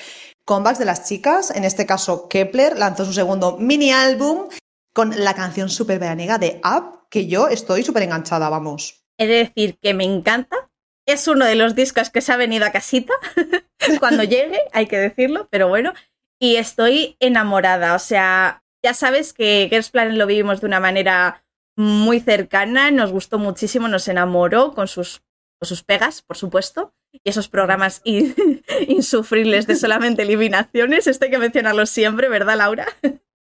[0.43, 1.51] comebacks de las chicas.
[1.51, 4.49] En este caso, Kepler lanzó su segundo mini álbum
[4.93, 9.05] con la canción super veraniega de Up, que yo estoy súper enganchada, vamos.
[9.17, 10.69] He de decir que me encanta.
[11.05, 13.13] Es uno de los discos que se ha venido a casita
[13.99, 15.93] cuando llegue, hay que decirlo, pero bueno.
[16.37, 17.95] Y estoy enamorada.
[17.95, 21.45] O sea, ya sabes que Girls Planet lo vivimos de una manera
[21.77, 25.21] muy cercana, nos gustó muchísimo, nos enamoró con sus,
[25.59, 28.01] con sus pegas, por supuesto, y esos programas
[28.87, 31.07] insufribles de solamente eliminaciones.
[31.07, 32.87] Esto hay que mencionarlo siempre, ¿verdad, Laura?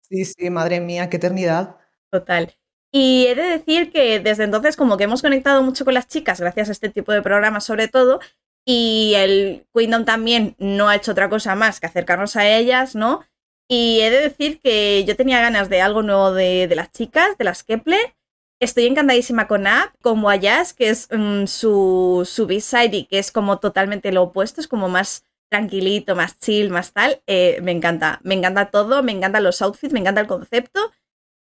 [0.03, 1.77] Sí, sí, madre mía, qué eternidad.
[2.11, 2.55] Total.
[2.93, 6.41] Y he de decir que desde entonces como que hemos conectado mucho con las chicas
[6.41, 8.21] gracias a este tipo de programas sobre todo
[8.65, 13.25] y el Kingdom también no ha hecho otra cosa más que acercarnos a ellas, ¿no?
[13.69, 17.45] Y he de decir que yo tenía ganas de algo nuevo de, las chicas, de
[17.45, 18.16] las Kepler.
[18.61, 23.31] Estoy encantadísima con App, como Ayas, que es mm, su, su B-side y que es
[23.31, 27.23] como totalmente lo opuesto, es como más tranquilito, más chill, más tal.
[27.27, 30.93] Eh, me encanta, me encanta todo, me encantan los outfits, me encanta el concepto.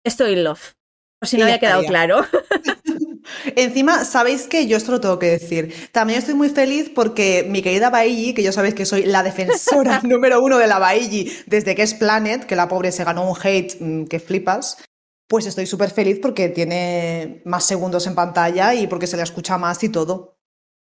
[0.05, 0.75] Estoy in love.
[1.21, 2.25] Por si no había quedado claro.
[3.57, 5.75] Encima, sabéis que yo esto lo tengo que decir.
[5.93, 10.01] También estoy muy feliz porque mi querida Bailly, que yo sabéis que soy la defensora
[10.05, 13.37] número uno de la Bailly desde que es Planet, que la pobre se ganó un
[13.43, 14.79] hate mm, que flipas,
[15.31, 19.59] pues estoy súper feliz porque tiene más segundos en pantalla y porque se le escucha
[19.59, 20.37] más y todo.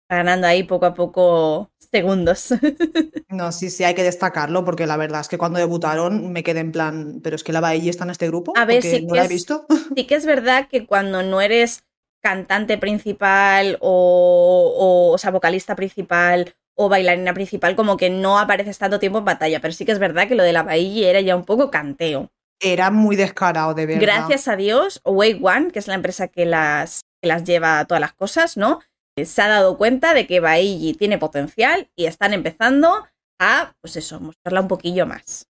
[0.09, 2.49] Ganando ahí poco a poco segundos.
[3.29, 6.61] No, sí, sí, hay que destacarlo porque la verdad es que cuando debutaron me quedé
[6.61, 8.53] en plan, pero es que la Bailly está en este grupo.
[8.55, 9.67] A ver, sí no que la he es- visto.
[9.97, 11.85] Sí que es verdad que cuando no eres
[12.23, 14.75] cantante principal o,
[15.11, 19.25] o, o sea, vocalista principal o bailarina principal, como que no apareces tanto tiempo en
[19.27, 21.71] pantalla, pero sí que es verdad que lo de la Bailly era ya un poco
[21.71, 22.31] canteo.
[22.63, 24.01] Era muy descarado, de verdad.
[24.03, 27.85] Gracias a Dios, Wake One, que es la empresa que las, que las lleva a
[27.87, 28.81] todas las cosas, ¿no?
[29.19, 33.07] Eh, Se ha dado cuenta de que Bailly tiene potencial y están empezando
[33.41, 35.47] a, pues eso, mostrarla un poquillo más.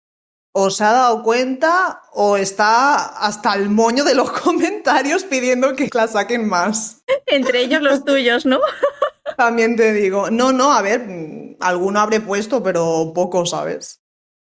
[0.55, 2.95] o se ha dado cuenta o está
[3.25, 7.01] hasta el moño de los comentarios pidiendo que la saquen más.
[7.27, 8.59] Entre ellos los tuyos, ¿no?
[9.37, 11.07] También te digo, no, no, a ver,
[11.59, 13.98] alguno habré puesto, pero poco, ¿sabes?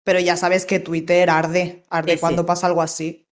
[0.08, 2.20] Pero ya sabes que Twitter arde, arde Sí, sí.
[2.22, 3.28] cuando pasa algo así.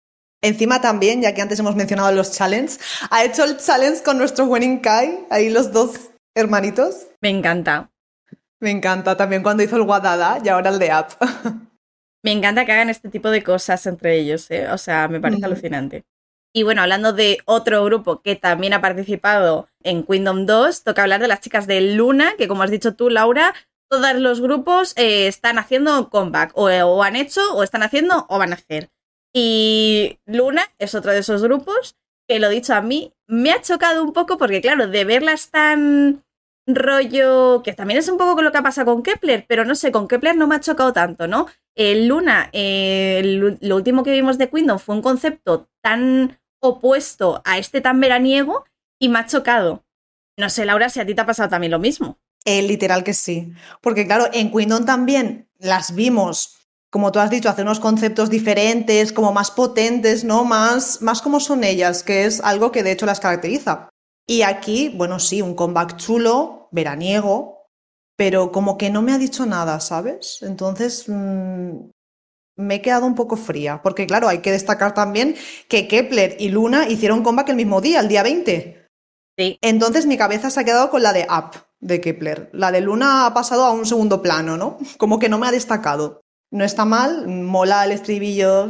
[0.42, 2.80] Encima también, ya que antes hemos mencionado los challenges,
[3.10, 7.08] ha hecho el challenge con nuestro Winning Kai, ahí los dos hermanitos.
[7.20, 7.92] Me encanta.
[8.62, 11.12] Me encanta también cuando hizo el Guadada y ahora el de App.
[12.24, 14.70] Me encanta que hagan este tipo de cosas entre ellos, ¿eh?
[14.72, 16.06] O sea, me parece alucinante.
[16.54, 21.20] Y bueno, hablando de otro grupo que también ha participado en Kingdom 2, toca hablar
[21.20, 23.56] de las chicas de Luna, que como has dicho tú, Laura,
[23.92, 28.40] todos los grupos eh, están haciendo comeback, o, o han hecho, o están haciendo, o
[28.40, 28.90] van a hacer.
[29.34, 34.04] Y Luna es otro de esos grupos que lo dicho a mí, me ha chocado
[34.04, 36.24] un poco porque, claro, de verlas tan
[36.68, 39.92] rollo, que también es un poco lo que ha pasado con Kepler, pero no sé,
[39.92, 41.48] con Kepler no me ha chocado tanto, ¿no?
[41.76, 47.58] Luna, eh, el- lo último que vimos de Kingdom fue un concepto tan opuesto a
[47.58, 48.66] este tan veraniego
[49.00, 49.84] y me ha chocado.
[50.38, 52.20] No sé, Laura, si a ti te ha pasado también lo mismo.
[52.46, 53.54] Eh, literal que sí.
[53.82, 56.58] Porque claro, en Quindon también las vimos,
[56.90, 60.44] como tú has dicho, hacer unos conceptos diferentes, como más potentes, ¿no?
[60.44, 63.90] Más, más como son ellas, que es algo que de hecho las caracteriza.
[64.28, 67.68] Y aquí, bueno, sí, un comeback chulo, veraniego,
[68.18, 70.40] pero como que no me ha dicho nada, ¿sabes?
[70.42, 71.90] Entonces, mm,
[72.58, 75.36] me he quedado un poco fría, porque claro, hay que destacar también
[75.68, 78.88] que Kepler y Luna hicieron comeback el mismo día, el día 20.
[79.38, 79.58] Sí.
[79.62, 82.50] Entonces mi cabeza se ha quedado con la de Up de Kepler.
[82.54, 84.78] La de Luna ha pasado a un segundo plano, ¿no?
[84.98, 86.22] Como que no me ha destacado.
[86.52, 88.68] No está mal, mola el estribillo,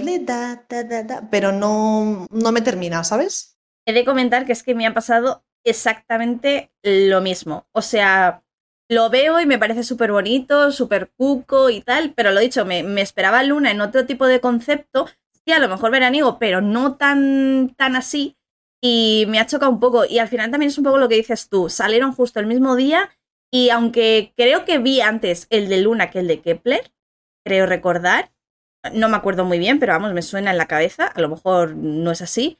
[1.32, 3.58] pero no, no me termina, ¿sabes?
[3.88, 7.66] He de comentar que es que me ha pasado exactamente lo mismo.
[7.72, 8.44] O sea,
[8.88, 12.84] lo veo y me parece súper bonito, súper cuco y tal, pero lo dicho, me,
[12.84, 15.08] me esperaba Luna en otro tipo de concepto,
[15.44, 18.38] sí, a lo mejor veraniego, pero no tan, tan así,
[18.82, 20.06] y me ha chocado un poco.
[20.06, 22.76] Y al final también es un poco lo que dices tú, salieron justo el mismo
[22.76, 23.10] día,
[23.54, 26.92] y aunque creo que vi antes el de Luna que el de Kepler,
[27.46, 28.32] creo recordar,
[28.94, 31.76] no me acuerdo muy bien, pero vamos, me suena en la cabeza, a lo mejor
[31.76, 32.60] no es así.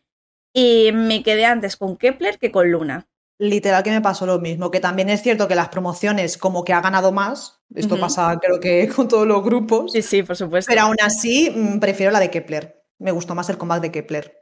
[0.54, 3.08] Y me quedé antes con Kepler que con Luna.
[3.40, 6.74] Literal que me pasó lo mismo, que también es cierto que las promociones como que
[6.74, 8.02] ha ganado más, esto Ujú.
[8.02, 10.70] pasa creo que con todos los grupos, Sí, sí, por supuesto.
[10.70, 12.84] pero aún así mm, prefiero la de Kepler.
[13.00, 14.41] Me gustó más el comeback de Kepler.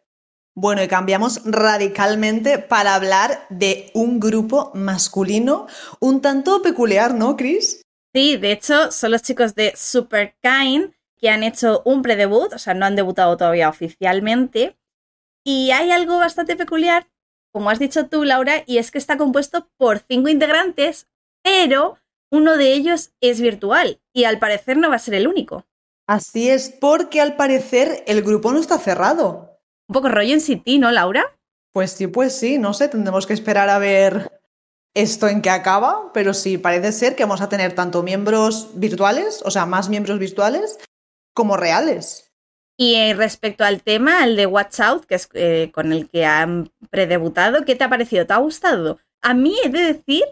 [0.56, 5.68] Bueno, y cambiamos radicalmente para hablar de un grupo masculino
[6.00, 7.82] un tanto peculiar, ¿no, Chris?
[8.14, 12.60] Sí, de hecho, son los chicos de Super Kind que han hecho un predebut, o
[12.60, 14.78] sea, no han debutado todavía oficialmente.
[15.46, 17.08] Y hay algo bastante peculiar,
[17.52, 21.08] como has dicho tú, Laura, y es que está compuesto por cinco integrantes,
[21.44, 21.98] pero
[22.32, 25.66] uno de ellos es virtual y al parecer no va a ser el único.
[26.08, 29.49] Así es, porque al parecer el grupo no está cerrado.
[29.90, 31.36] Un poco rollo en City, ¿no, Laura?
[31.74, 34.32] Pues sí, pues sí, no sé, tendremos que esperar a ver
[34.94, 39.42] esto en qué acaba, pero sí, parece ser que vamos a tener tanto miembros virtuales,
[39.44, 40.78] o sea, más miembros virtuales,
[41.34, 42.32] como reales.
[42.78, 46.24] Y eh, respecto al tema, el de Watch Out, que es eh, con el que
[46.24, 48.28] han predebutado, ¿qué te ha parecido?
[48.28, 49.00] ¿Te ha gustado?
[49.24, 50.24] A mí he de decir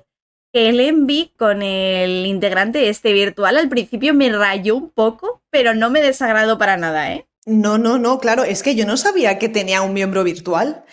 [0.54, 5.74] que el Envy con el integrante este virtual al principio me rayó un poco, pero
[5.74, 7.28] no me desagradó para nada, ¿eh?
[7.48, 10.84] No, no, no, claro, es que yo no sabía que tenía un miembro virtual.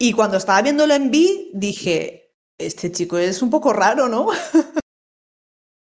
[0.00, 4.28] Y cuando estaba viéndolo en B, dije, este chico es un poco raro, ¿no?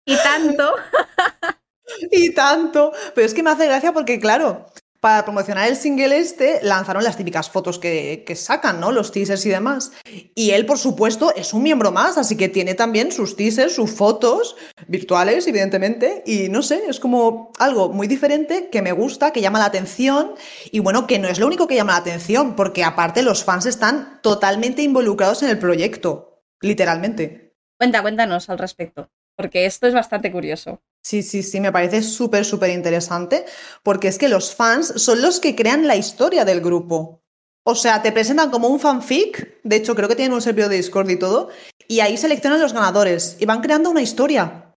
[0.06, 0.74] Y tanto.
[2.12, 2.92] y tanto.
[3.16, 4.66] Pero es que me hace gracia porque, claro,
[5.04, 8.94] para promocionar el single este, lanzaron las típicas fotos que, sacan, ¿no?
[8.94, 9.92] Los teasers y demás.
[10.34, 13.92] Y él, por supuesto, es un miembro más, así que tiene también sus teasers, sus
[13.92, 14.56] fotos
[14.88, 16.24] virtuales, evidentemente.
[16.26, 20.36] Y no sé, es como algo muy diferente que me gusta, que llama la atención.
[20.72, 23.66] Y bueno, que no es lo único que llama la atención, porque aparte los fans
[23.66, 27.58] están totalmente involucrados en el proyecto, literalmente.
[27.78, 30.82] Cuenta, cuéntanos al respecto porque esto es bastante curioso.
[31.04, 33.46] Sí, sí, sí, me parece súper, súper interesante,
[33.84, 37.22] porque es que los fans son los que crean la historia del grupo.
[37.66, 40.78] O sea, te presentan como un fanfic, de hecho creo que tienen un servidor de
[40.78, 41.50] Discord y todo,
[41.88, 44.74] y ahí seleccionan los ganadores y van creando una historia.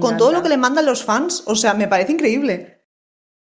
[0.00, 2.82] Con todo lo que le mandan los fans, o sea, me parece increíble.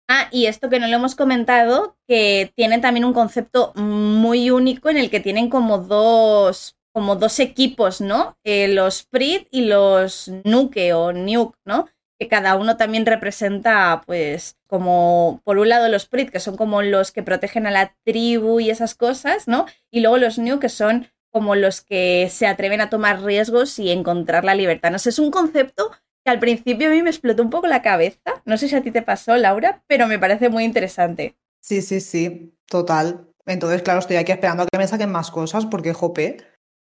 [0.09, 4.89] Ah, y esto que no lo hemos comentado, que tienen también un concepto muy único
[4.89, 8.37] en el que tienen como dos como dos equipos, ¿no?
[8.45, 11.89] Eh, los Prit y los Nuke o Nuke, ¿no?
[12.21, 16.83] Que cada uno también representa, pues, como por un lado los Prit, que son como
[16.83, 19.65] los que protegen a la tribu y esas cosas, ¿no?
[19.91, 23.91] Y luego los Nuke, que son como los que se atreven a tomar riesgos y
[23.91, 24.91] encontrar la libertad.
[24.91, 27.81] No sé, es un concepto que al principio a mí me explotó un poco la
[27.81, 28.43] cabeza.
[28.45, 31.37] No sé si a ti te pasó, Laura, pero me parece muy interesante.
[31.63, 33.29] Sí, sí, sí, total.
[33.47, 36.37] Entonces, claro, estoy aquí esperando a que me saquen más cosas porque, jope,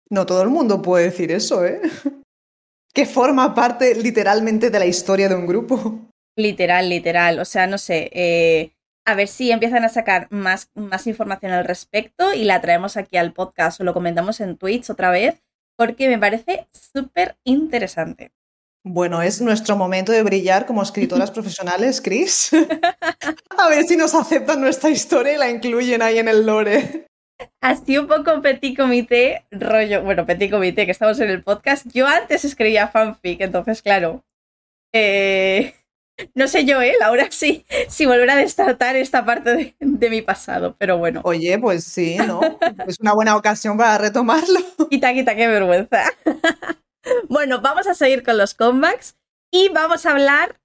[0.09, 1.79] no todo el mundo puede decir eso, ¿eh?
[2.99, 6.01] Que forma parte literalmente de la historia de un grupo.
[6.35, 7.39] Literal, literal.
[7.39, 8.09] O sea, no sé.
[8.11, 8.73] Eh,
[9.07, 13.15] a ver si empiezan a sacar más, más información al respecto y la traemos aquí
[13.15, 15.41] al podcast o lo comentamos en Twitch otra vez,
[15.77, 18.33] porque me parece súper interesante.
[18.83, 22.51] Bueno, es nuestro momento de brillar como escritoras profesionales, Chris.
[23.57, 27.07] a ver si nos aceptan nuestra historia y la incluyen ahí en el lore.
[27.61, 31.85] Así un poco petit comité, rollo, bueno, petit comité, que estamos en el podcast.
[31.93, 34.23] Yo antes escribía fanfic, entonces, claro.
[34.93, 35.73] Eh,
[36.35, 36.95] no sé yo, ¿eh?
[37.01, 41.21] Ahora sí, si volver a destatar esta parte de, mi pasado, pero bueno.
[41.23, 42.41] Oye, pues sí, ¿no?
[42.87, 44.59] es una buena ocasión para retomarlo.
[44.89, 46.05] Quita, quita, qué vergüenza.
[47.29, 49.17] bueno, vamos a seguir con los comebacks
[49.51, 50.59] y vamos a hablar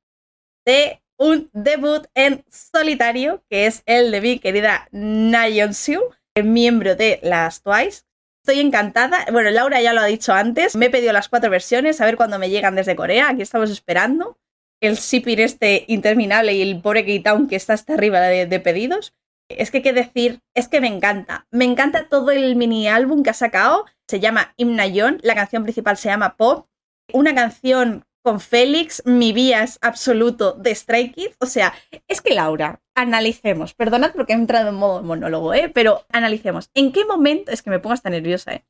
[0.65, 7.20] de un debut en solitario, que es el de mi querida Nayeon Soo miembro de
[7.23, 8.03] las Twice.
[8.42, 9.25] Estoy encantada.
[9.31, 10.75] Bueno, Laura ya lo ha dicho antes.
[10.75, 13.31] Me he pedido las cuatro versiones, a ver cuándo me llegan desde Corea.
[13.31, 14.37] Aquí estamos esperando.
[14.81, 19.14] El shipping este interminable y el pobre K-Town que está hasta arriba de, pedidos.
[19.49, 21.47] Es que qué decir, es que me encanta.
[21.51, 23.87] Me encanta todo el mini álbum que ha sacado.
[24.09, 25.20] Se llama Imnayon.
[25.23, 26.66] La canción principal se llama Pop.
[27.12, 31.37] Una canción con Félix, mi vías absoluto de Stray Kids.
[31.41, 31.75] O sea,
[32.09, 35.71] es que Laura, analicemos, perdonad porque he entrado en modo monólogo, ¿eh?
[35.73, 36.71] pero analicemos.
[36.73, 38.65] ¿En qué momento, es que me pongo hasta nerviosa, ¿eh?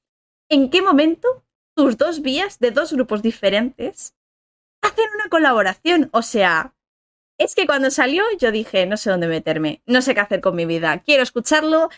[0.51, 1.45] ¿En qué momento
[1.77, 4.17] tus dos vías de dos grupos diferentes
[4.83, 6.11] hacen una colaboración?
[6.13, 6.75] O sea,
[7.39, 10.57] es que cuando salió yo dije, no sé dónde meterme, no sé qué hacer con
[10.57, 11.91] mi vida, quiero escucharlo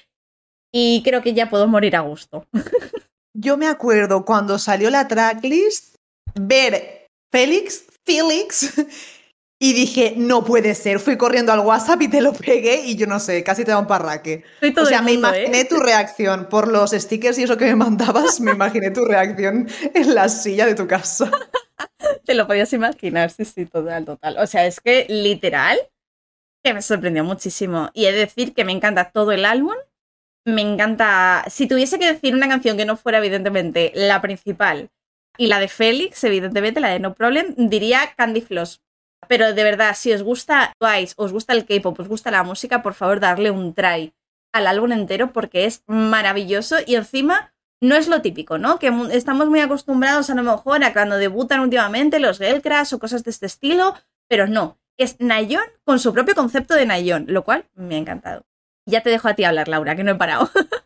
[0.70, 2.46] y creo que ya puedo morir a gusto.
[3.38, 5.96] Yo me acuerdo cuando salió la tracklist,
[6.34, 7.05] ver
[7.36, 8.72] Félix, Felix.
[9.58, 11.00] Y dije, no puede ser.
[11.00, 13.78] Fui corriendo al WhatsApp y te lo pegué y yo no sé, casi te da
[13.78, 14.44] un parraque.
[14.76, 15.64] O sea, me imaginé ¿eh?
[15.64, 20.14] tu reacción por los stickers y eso que me mandabas, me imaginé tu reacción en
[20.14, 21.30] la silla de tu casa.
[22.26, 24.36] te lo podías imaginar, sí, sí, total, total.
[24.40, 25.78] O sea, es que literal,
[26.62, 27.88] que me sorprendió muchísimo.
[27.94, 29.76] Y he de decir que me encanta todo el álbum.
[30.44, 31.46] Me encanta.
[31.48, 34.90] Si tuviese que decir una canción que no fuera, evidentemente, la principal
[35.38, 38.82] y la de Félix, evidentemente, la de No Problem, diría Candy Floss.
[39.28, 42.82] Pero de verdad, si os gusta Twice, os gusta el K-pop, os gusta la música,
[42.82, 44.14] por favor, darle un try
[44.52, 48.78] al álbum entero porque es maravilloso y encima no es lo típico, ¿no?
[48.78, 52.62] Que estamos muy acostumbrados a lo mejor a cuando debutan últimamente los Girl
[52.92, 53.94] o cosas de este estilo,
[54.28, 54.78] pero no.
[54.96, 58.46] es Nayon con su propio concepto de Nayon, lo cual me ha encantado.
[58.86, 60.48] Ya te dejo a ti hablar, Laura, que no he parado.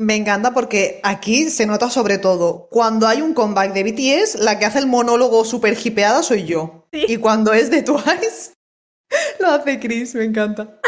[0.00, 4.56] Me encanta porque aquí se nota sobre todo, cuando hay un comeback de BTS, la
[4.56, 6.86] que hace el monólogo súper hipeada soy yo.
[6.92, 7.04] Sí.
[7.08, 8.52] Y cuando es de Twice,
[9.40, 10.78] lo hace Chris, me encanta.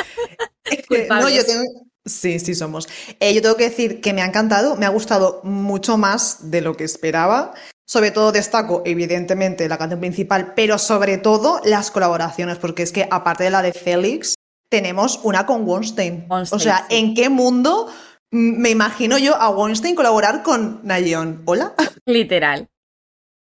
[1.09, 1.65] No, yo tengo...
[2.07, 2.89] Sí, sí somos.
[3.19, 6.61] Eh, yo tengo que decir que me ha encantado, me ha gustado mucho más de
[6.61, 7.53] lo que esperaba.
[7.87, 13.09] Sobre todo destaco, evidentemente, la canción principal, pero sobre todo las colaboraciones, porque es que
[13.11, 14.37] aparte de la de Félix,
[14.71, 15.69] tenemos una con.
[15.69, 16.97] Weinstein, o sea, sí.
[16.97, 17.89] ¿en qué mundo
[18.31, 21.43] me imagino yo a Weinstein colaborar con Nayeon?
[21.47, 21.75] ¿Hola?
[22.07, 22.69] Literal.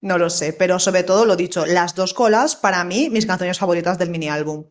[0.01, 3.59] No lo sé, pero sobre todo lo dicho, las dos colas, para mí, mis canciones
[3.59, 4.71] favoritas del mini álbum.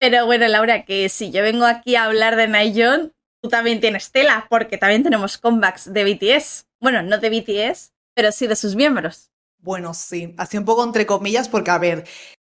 [0.00, 4.10] Pero bueno, Laura, que si yo vengo aquí a hablar de Nayeon, tú también tienes
[4.10, 6.66] tela, porque también tenemos comebacks de BTS.
[6.80, 9.30] Bueno, no de BTS, pero sí de sus miembros.
[9.58, 12.04] Bueno, sí, así un poco entre comillas, porque a ver,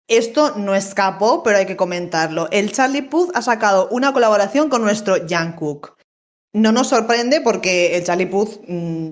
[0.07, 2.47] esto no escapó, pero hay que comentarlo.
[2.51, 5.97] El Charlie Puth ha sacado una colaboración con nuestro Jungkook.
[6.55, 9.11] No nos sorprende porque el Charlie Puth mm,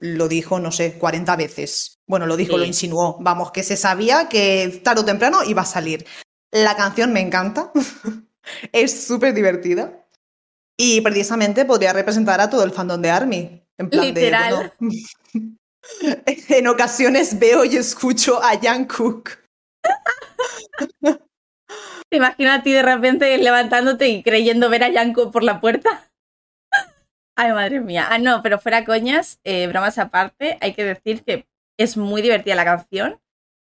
[0.00, 2.00] lo dijo, no sé, 40 veces.
[2.08, 2.58] Bueno, lo dijo, Sí.
[2.58, 3.16] lo insinuó.
[3.20, 6.04] Vamos, que se sabía que tarde o temprano iba a salir.
[6.50, 7.70] La canción me encanta.
[8.72, 10.04] es súper divertida.
[10.76, 13.62] Y precisamente podría representar a todo el fandom de Army.
[13.78, 14.72] En plan Literal.
[14.80, 14.88] de.
[16.02, 19.30] bueno, en ocasiones veo y escucho a Jungkook.
[22.10, 26.09] Te imagino a ti de repente levantándote y creyendo ver a Yanko por la puerta.
[27.42, 28.06] Ay, madre mía.
[28.10, 32.54] Ah, no, pero fuera coñas, eh, bromas aparte, hay que decir que es muy divertida
[32.54, 33.18] la canción.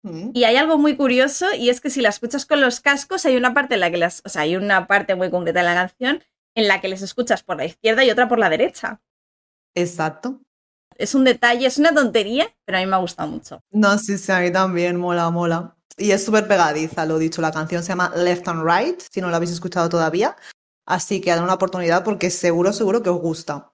[0.03, 0.33] Mm.
[0.35, 3.35] Y hay algo muy curioso y es que si la escuchas con los cascos hay
[3.35, 5.75] una parte en la que las, o sea, hay una parte muy concreta en la
[5.75, 6.23] canción
[6.55, 9.01] en la que les escuchas por la izquierda y otra por la derecha.
[9.75, 10.43] Exacto.
[10.99, 13.63] Es un detalle, es una tontería, pero a mí me ha gustado mucho.
[13.71, 15.75] No, sí, sí, a mí también, mola, mola.
[15.97, 19.31] Y es súper pegadiza, lo dicho, la canción se llama Left and Right, si no
[19.31, 20.37] la habéis escuchado todavía.
[20.87, 23.73] Así que dad una oportunidad porque seguro, seguro que os gusta.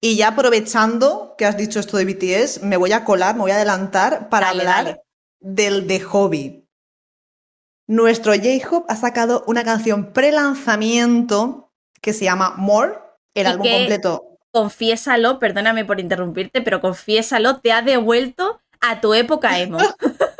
[0.00, 3.50] Y ya aprovechando que has dicho esto de BTS, me voy a colar, me voy
[3.52, 5.02] a adelantar para Dale, hablar dale.
[5.40, 6.68] del de Hobby.
[7.88, 12.98] Nuestro J-Hope ha sacado una canción pre-lanzamiento que se llama More,
[13.34, 14.28] el Y álbum que- completo.
[14.54, 19.78] Confiésalo, perdóname por interrumpirte, pero confiésalo, te ha devuelto a tu época emo.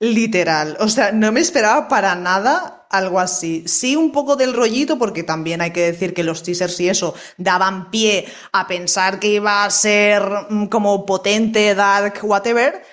[0.00, 3.66] Literal, o sea, no me esperaba para nada algo así.
[3.66, 7.14] Sí, un poco del rollito, porque también hay que decir que los teasers y eso
[7.36, 12.84] daban pie a pensar que iba a ser mm, como potente, dark, whatever.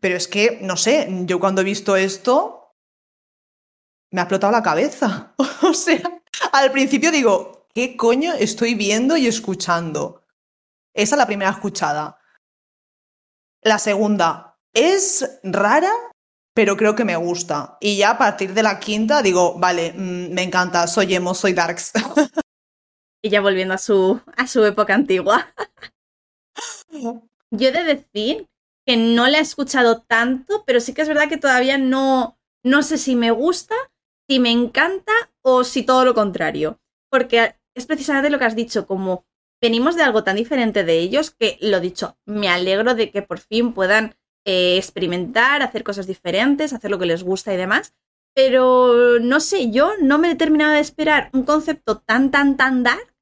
[0.00, 2.74] Pero es que, no sé, yo cuando he visto esto,
[4.10, 5.34] me ha explotado la cabeza.
[5.62, 6.02] O sea,
[6.52, 10.24] al principio digo, ¿qué coño estoy viendo y escuchando?
[10.92, 12.18] Esa es la primera escuchada.
[13.62, 15.92] La segunda, es rara,
[16.54, 17.76] pero creo que me gusta.
[17.80, 21.52] Y ya a partir de la quinta digo, vale, mm, me encanta, soy emo, soy
[21.52, 21.92] darks.
[23.24, 25.54] Y ya volviendo a su, a su época antigua.
[27.52, 28.48] Yo he de decir
[28.84, 32.82] que no la he escuchado tanto, pero sí que es verdad que todavía no, no
[32.82, 33.76] sé si me gusta,
[34.28, 36.80] si me encanta o si todo lo contrario.
[37.10, 39.24] Porque es precisamente lo que has dicho, como
[39.62, 43.38] venimos de algo tan diferente de ellos que, lo dicho, me alegro de que por
[43.38, 47.94] fin puedan eh, experimentar, hacer cosas diferentes, hacer lo que les gusta y demás.
[48.34, 52.82] Pero no sé, yo no me he terminado de esperar un concepto tan, tan, tan
[52.82, 53.14] dark.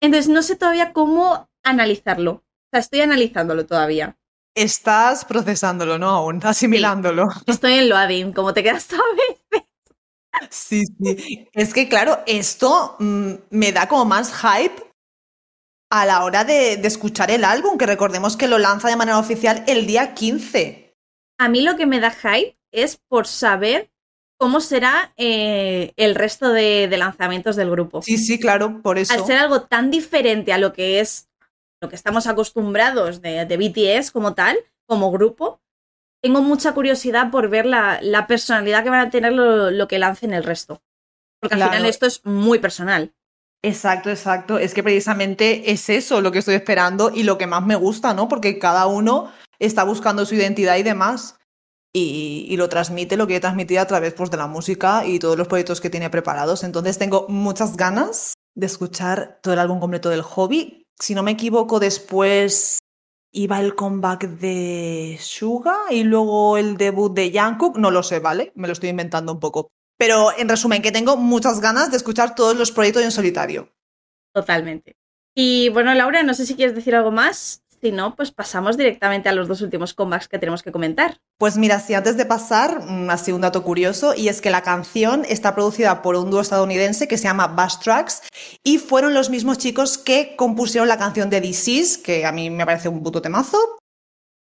[0.00, 2.30] Entonces no sé todavía cómo analizarlo.
[2.32, 4.16] O sea, estoy analizándolo todavía.
[4.54, 6.08] Estás procesándolo, ¿no?
[6.10, 7.26] Aún, asimilándolo.
[7.46, 9.24] Estoy en loading, como te quedas todavía.
[10.50, 11.48] Sí, sí.
[11.52, 14.85] Es que, claro, esto mm, me da como más hype
[15.90, 19.18] a la hora de, de escuchar el álbum, que recordemos que lo lanza de manera
[19.18, 20.94] oficial el día 15.
[21.38, 23.90] A mí lo que me da hype es por saber
[24.38, 28.02] cómo será eh, el resto de, de lanzamientos del grupo.
[28.02, 29.14] Sí, sí, claro, por eso.
[29.14, 31.28] Al ser algo tan diferente a lo que es
[31.82, 34.56] lo que estamos acostumbrados de, de BTS como tal,
[34.86, 35.60] como grupo,
[36.22, 39.98] tengo mucha curiosidad por ver la, la personalidad que van a tener lo, lo que
[39.98, 40.82] lancen el resto.
[41.40, 41.72] Porque al Claro.
[41.72, 43.14] final esto es muy personal.
[43.66, 44.58] Exacto, exacto.
[44.58, 48.14] Es que precisamente es eso lo que estoy esperando y lo que más me gusta,
[48.14, 48.28] ¿no?
[48.28, 51.36] Porque cada uno está buscando su identidad y demás.
[51.92, 55.48] Y, lo transmite, lo quiere transmitir a través pues, de la música y todos los
[55.48, 56.62] proyectos que tiene preparados.
[56.62, 60.84] Entonces tengo muchas ganas de escuchar todo el álbum completo del hobby.
[61.00, 62.78] Si no me equivoco, después
[63.32, 67.78] iba el comeback de Suga y luego el debut de Jungkook.
[67.78, 68.52] No lo sé, ¿vale?
[68.54, 69.70] Me lo estoy inventando un poco.
[69.98, 73.72] Pero en resumen, que tengo muchas ganas de escuchar todos los proyectos en solitario.
[74.34, 74.96] Totalmente.
[75.34, 77.62] Y bueno, Laura, no sé si quieres decir algo más.
[77.80, 81.18] Si no, pues pasamos directamente a los dos últimos comebacks que tenemos que comentar.
[81.38, 84.62] Pues mira, si antes de pasar, mm, así un dato curioso, y es que la
[84.62, 88.22] canción está producida por un dúo estadounidense que se llama Bass Tracks,
[88.64, 92.64] y fueron los mismos chicos que compusieron la canción de Disease, que a mí me
[92.64, 93.58] parece un puto temazo,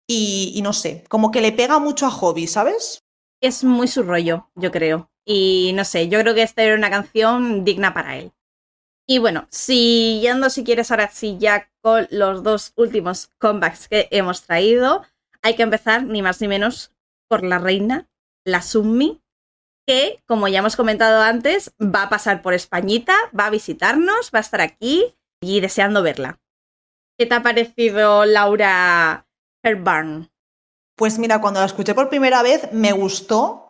[0.08, 3.00] y, y no sé, como que le pega mucho a Hobby, ¿sabes?
[3.42, 5.10] Es muy su rollo, yo creo.
[5.30, 8.32] Y no sé, yo creo que esta era una canción digna para él.
[9.06, 14.44] Y bueno, siguiendo si quieres ahora sí ya con los dos últimos comebacks que hemos
[14.44, 15.04] traído,
[15.42, 16.94] hay que empezar ni más ni menos
[17.28, 18.08] por la reina,
[18.46, 19.20] la Summi,
[19.86, 24.38] que como ya hemos comentado antes, va a pasar por Españita, va a visitarnos, va
[24.38, 26.40] a estar aquí y deseando verla.
[27.18, 29.26] ¿Qué te ha parecido Laura
[29.62, 30.30] Herbarn?
[30.96, 33.67] Pues mira, cuando la escuché por primera vez me gustó,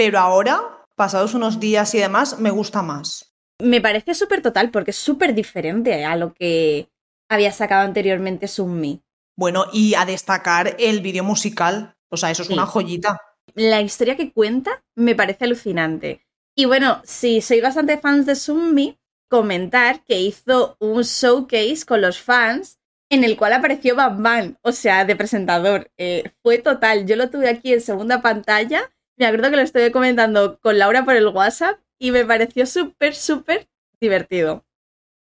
[0.00, 0.62] pero ahora,
[0.96, 3.34] pasados unos días y demás, me gusta más.
[3.58, 6.88] Me parece súper total porque es súper diferente a lo que
[7.28, 9.02] había sacado anteriormente Summi.
[9.36, 12.54] Bueno, y a destacar el vídeo musical, o sea, eso es Sí.
[12.54, 13.20] una joyita.
[13.54, 16.26] La historia que cuenta me parece alucinante.
[16.56, 18.98] Y bueno, si soy bastante fans de Summi,
[19.28, 22.78] comentar que hizo un showcase con los fans
[23.10, 25.90] en el cual apareció Bam Bam, o sea, de presentador.
[25.98, 27.04] Eh, fue total.
[27.06, 28.90] Yo lo tuve aquí en segunda pantalla.
[29.20, 33.14] Me acuerdo que lo estuve comentando con Laura por el WhatsApp y me pareció súper,
[33.14, 33.68] súper
[34.00, 34.64] divertido.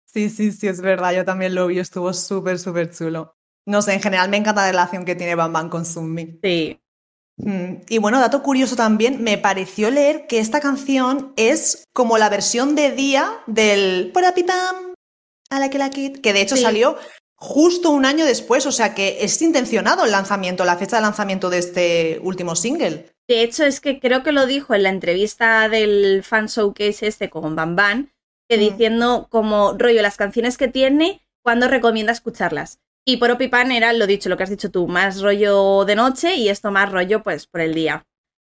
[0.04, 3.36] Sí, sí, sí, es verdad, yo también lo vi, estuvo súper, súper chulo.
[3.66, 6.40] No sé, en general me encanta la relación que tiene Bam Bam con Sunmi.
[6.42, 6.80] Sí,
[7.36, 12.28] Mm, Y bueno, dato curioso también, me pareció leer que esta canción es como la
[12.28, 14.94] versión de día del Porapipam,
[15.50, 16.62] a la que la kid, que de hecho Sí.
[16.62, 16.96] salió
[17.34, 21.50] justo un año después, o sea que es intencionado el lanzamiento, la fecha de lanzamiento
[21.50, 23.12] de este último single.
[23.28, 27.30] De hecho, es que creo que lo dijo en la entrevista del fan showcase este
[27.30, 28.10] con Bam Bam,
[28.48, 28.60] que Mm.
[28.60, 32.80] diciendo como rollo las canciones que tiene, cuando recomienda escucharlas.
[33.06, 36.36] Y por Opipan era lo dicho, lo que has dicho tú, más rollo de noche
[36.36, 38.06] y esto más rollo pues por el día.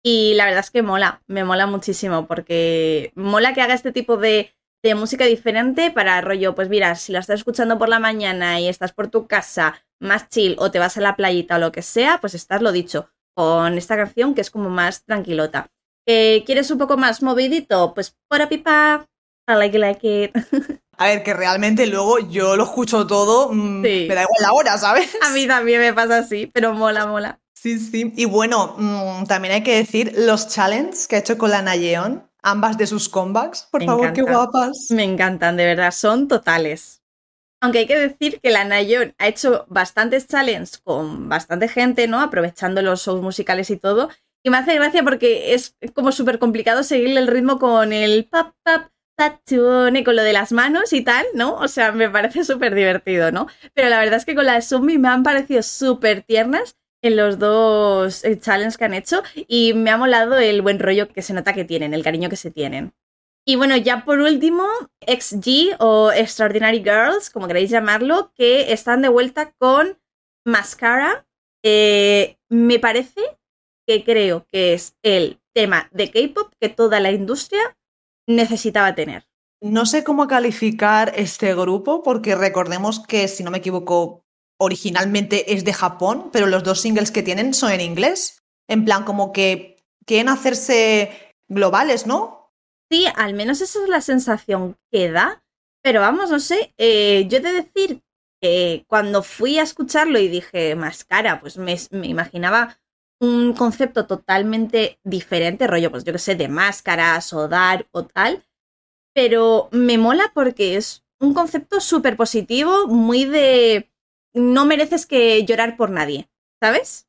[0.04, 4.16] Y la verdad es que mola, me mola muchísimo porque mola que haga este tipo
[4.16, 4.54] de,
[4.84, 8.68] de música diferente para rollo, pues mira, si la estás escuchando por la mañana y
[8.68, 11.82] estás por tu casa más chill o te vas a la playita o lo que
[11.82, 15.66] sea, pues estás lo dicho con esta canción que es como más tranquilota.
[16.06, 17.92] Eh, ¿Quieres un poco más movidito?
[17.94, 19.06] Pues por a pipa,
[19.46, 20.32] I like like it.
[20.98, 24.06] A ver, que realmente luego yo lo escucho todo, mm, Sí.
[24.08, 25.14] me da igual la hora, ¿sabes?
[25.22, 27.38] A mí también me pasa así, pero mola, mola.
[27.52, 28.14] Sí, sí.
[28.16, 32.26] Y bueno, mm, también hay que decir los challenges que ha hecho con la Nayeon,
[32.42, 33.68] ambas de sus comebacks.
[33.70, 34.86] Por Me favor, qué guapas.
[34.88, 36.95] Me encantan, de verdad, son totales.
[37.60, 42.20] Aunque hay que decir que la Nayeon ha hecho bastantes challenges con bastante gente, ¿no?
[42.20, 44.10] Aprovechando los shows musicales y todo.
[44.44, 48.52] Y me hace gracia porque es como súper complicado seguirle el ritmo con el pap,
[48.62, 51.54] pap, patune, con lo de las manos y tal, ¿no?
[51.56, 53.48] O sea, me parece súper divertido, ¿no?
[53.74, 57.16] Pero la verdad es que con la de Sumi me han parecido súper tiernas en
[57.16, 61.22] los dos eh, challenges que han hecho y me ha molado el buen rollo que
[61.22, 62.92] se nota que tienen, el cariño que se tienen.
[63.48, 64.64] Y bueno, ya por último,
[65.06, 70.00] XG o Extraordinary Girls, como queréis llamarlo, que están de vuelta con
[70.44, 71.28] Mascara.
[71.62, 73.38] Eh, me parece
[73.86, 77.78] que creo que es el tema de K-pop que toda la industria
[78.26, 79.28] necesitaba tener.
[79.62, 84.24] No sé cómo calificar este grupo, porque recordemos que, si no me equivoco,
[84.58, 88.42] originalmente es de Japón, pero los dos singles que tienen son en inglés.
[88.68, 92.35] En plan, como que quieren hacerse globales, ¿no?
[92.90, 95.42] Sí, al menos esa es la sensación que da.
[95.82, 98.02] Pero vamos, no sé, eh, yo he de decir
[98.40, 102.78] que cuando fui a escucharlo y dije Mascara, pues me, imaginaba
[103.20, 108.44] un concepto totalmente diferente, rollo, pues yo que sé, de máscaras o dar o tal.
[109.14, 113.90] Pero me mola porque es un concepto súper positivo, muy de
[114.34, 116.28] no mereces que llorar por nadie,
[116.60, 117.06] ¿sabes?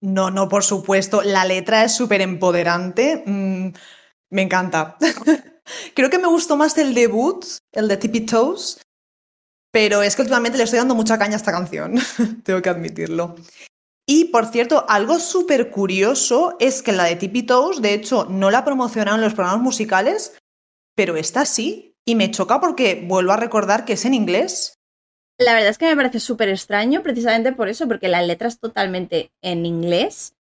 [0.00, 1.22] No, no, por supuesto.
[1.22, 3.22] La letra es súper empoderante.
[3.26, 3.68] Mm,
[4.32, 4.96] me encanta.
[5.94, 8.80] Creo que me gustó más el debut, el de Tippy Toes,
[9.70, 11.98] pero es que últimamente le estoy dando mucha caña a esta canción,
[12.44, 13.36] tengo que admitirlo.
[14.06, 18.50] Y por cierto, algo súper curioso es que la de Tippy Toes, de hecho, no
[18.50, 20.36] la promocionaron los programas musicales,
[20.96, 21.90] pero esta sí.
[22.04, 24.74] Y me choca porque vuelvo a recordar que es en inglés.
[25.38, 28.58] La verdad es que me parece súper extraño precisamente por eso, porque la letra es
[28.58, 30.34] totalmente en inglés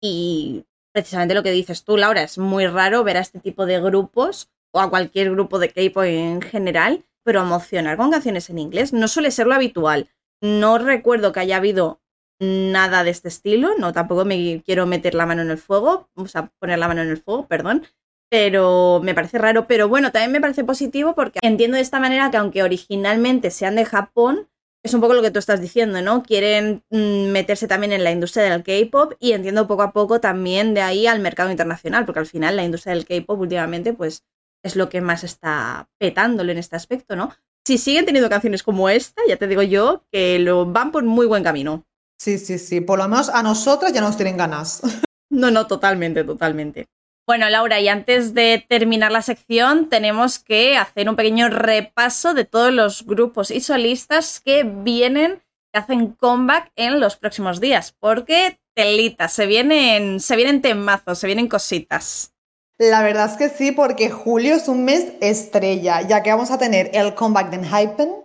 [0.00, 0.64] y
[1.00, 4.50] precisamente lo que dices tú, Laura, es muy raro ver a este tipo de grupos
[4.72, 8.92] o a cualquier grupo de K-pop en general promocionar con canciones en inglés.
[8.92, 10.08] No suele ser lo habitual.
[10.40, 12.00] No recuerdo que haya habido
[12.40, 16.28] nada de este estilo, no tampoco me quiero meter la mano en el fuego, o
[16.28, 17.84] sea, poner la mano en el fuego, perdón,
[18.30, 22.30] pero me parece raro, pero bueno, también me parece positivo porque entiendo de esta manera
[22.30, 24.47] que aunque originalmente sean de Japón,
[24.82, 26.22] es un poco lo que tú estás diciendo, ¿no?
[26.22, 30.74] Quieren mm, meterse también en la industria del K-pop y entiendo poco a poco también
[30.74, 34.24] de ahí al mercado internacional, porque al final la industria del K-pop últimamente, pues
[34.62, 37.32] es lo que más está petándolo en este aspecto, ¿no?
[37.66, 41.26] Si siguen teniendo canciones como esta, ya te digo yo que lo van por muy
[41.26, 41.84] buen camino.
[42.18, 42.80] Sí, sí, sí.
[42.80, 44.82] Por lo menos a nosotras ya nos tienen ganas.
[45.30, 46.88] No, no, totalmente, totalmente.
[47.28, 52.46] Bueno, Laura, y antes de terminar la sección, tenemos que hacer un pequeño repaso de
[52.46, 58.58] todos los grupos y solistas que vienen, que hacen comeback en los próximos días, porque
[58.74, 62.32] telita, se vienen, se vienen temazos, se vienen cositas.
[62.78, 66.56] La verdad es que sí, porque julio es un mes estrella, ya que vamos a
[66.56, 68.24] tener el comeback de Hypen,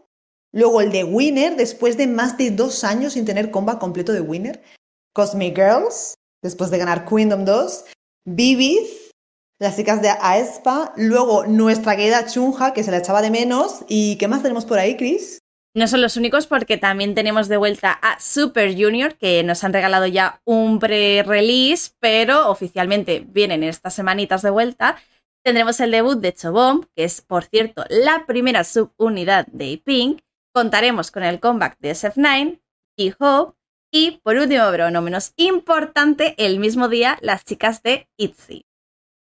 [0.54, 4.22] luego el de Winner, después de más de dos años sin tener comeback completo de
[4.22, 4.64] Winner,
[5.12, 7.84] Cosmic Girls, después de ganar Queendom 2,
[8.26, 9.12] Bibis,
[9.60, 13.84] las chicas de Aespa, luego nuestra querida Chunja, que se la echaba de menos.
[13.88, 15.40] ¿Y qué más tenemos por ahí, Chris?
[15.76, 19.74] No son los únicos porque también tenemos de vuelta a Super Junior, que nos han
[19.74, 24.98] regalado ya un pre-release, pero oficialmente vienen estas semanitas de vuelta.
[25.44, 30.22] Tendremos el debut de Chobomb, que es, por cierto, la primera subunidad de Pink.
[30.54, 32.62] Contaremos con el comeback de SF9
[32.98, 33.58] y Hope.
[33.96, 38.66] Y por último, pero no menos importante, el mismo día, las chicas de ITZY.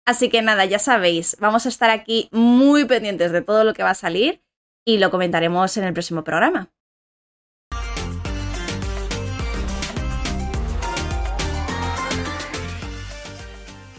[0.06, 3.82] Así que nada, ya sabéis, vamos a estar aquí muy pendientes de todo lo que
[3.82, 4.40] va a salir
[4.86, 6.70] y lo comentaremos en el próximo programa.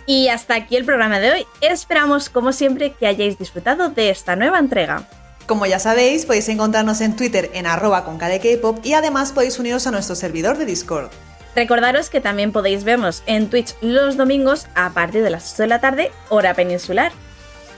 [0.08, 1.46] Y hasta aquí el programa de hoy.
[1.60, 5.10] Esperamos, como siempre, que hayáis disfrutado de esta nueva entrega.
[5.48, 9.88] Como ya sabéis, podéis encontrarnos en Twitter en arroba con KDKpop y además podéis uniros
[9.88, 11.10] a nuestro servidor de Discord.
[11.56, 15.68] Recordaros que también podéis vernos en Twitch los domingos a partir de las 8 de
[15.68, 17.12] la tarde, hora peninsular.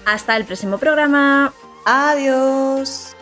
[0.05, 1.53] Hasta el próximo programa.
[1.85, 3.14] Adiós.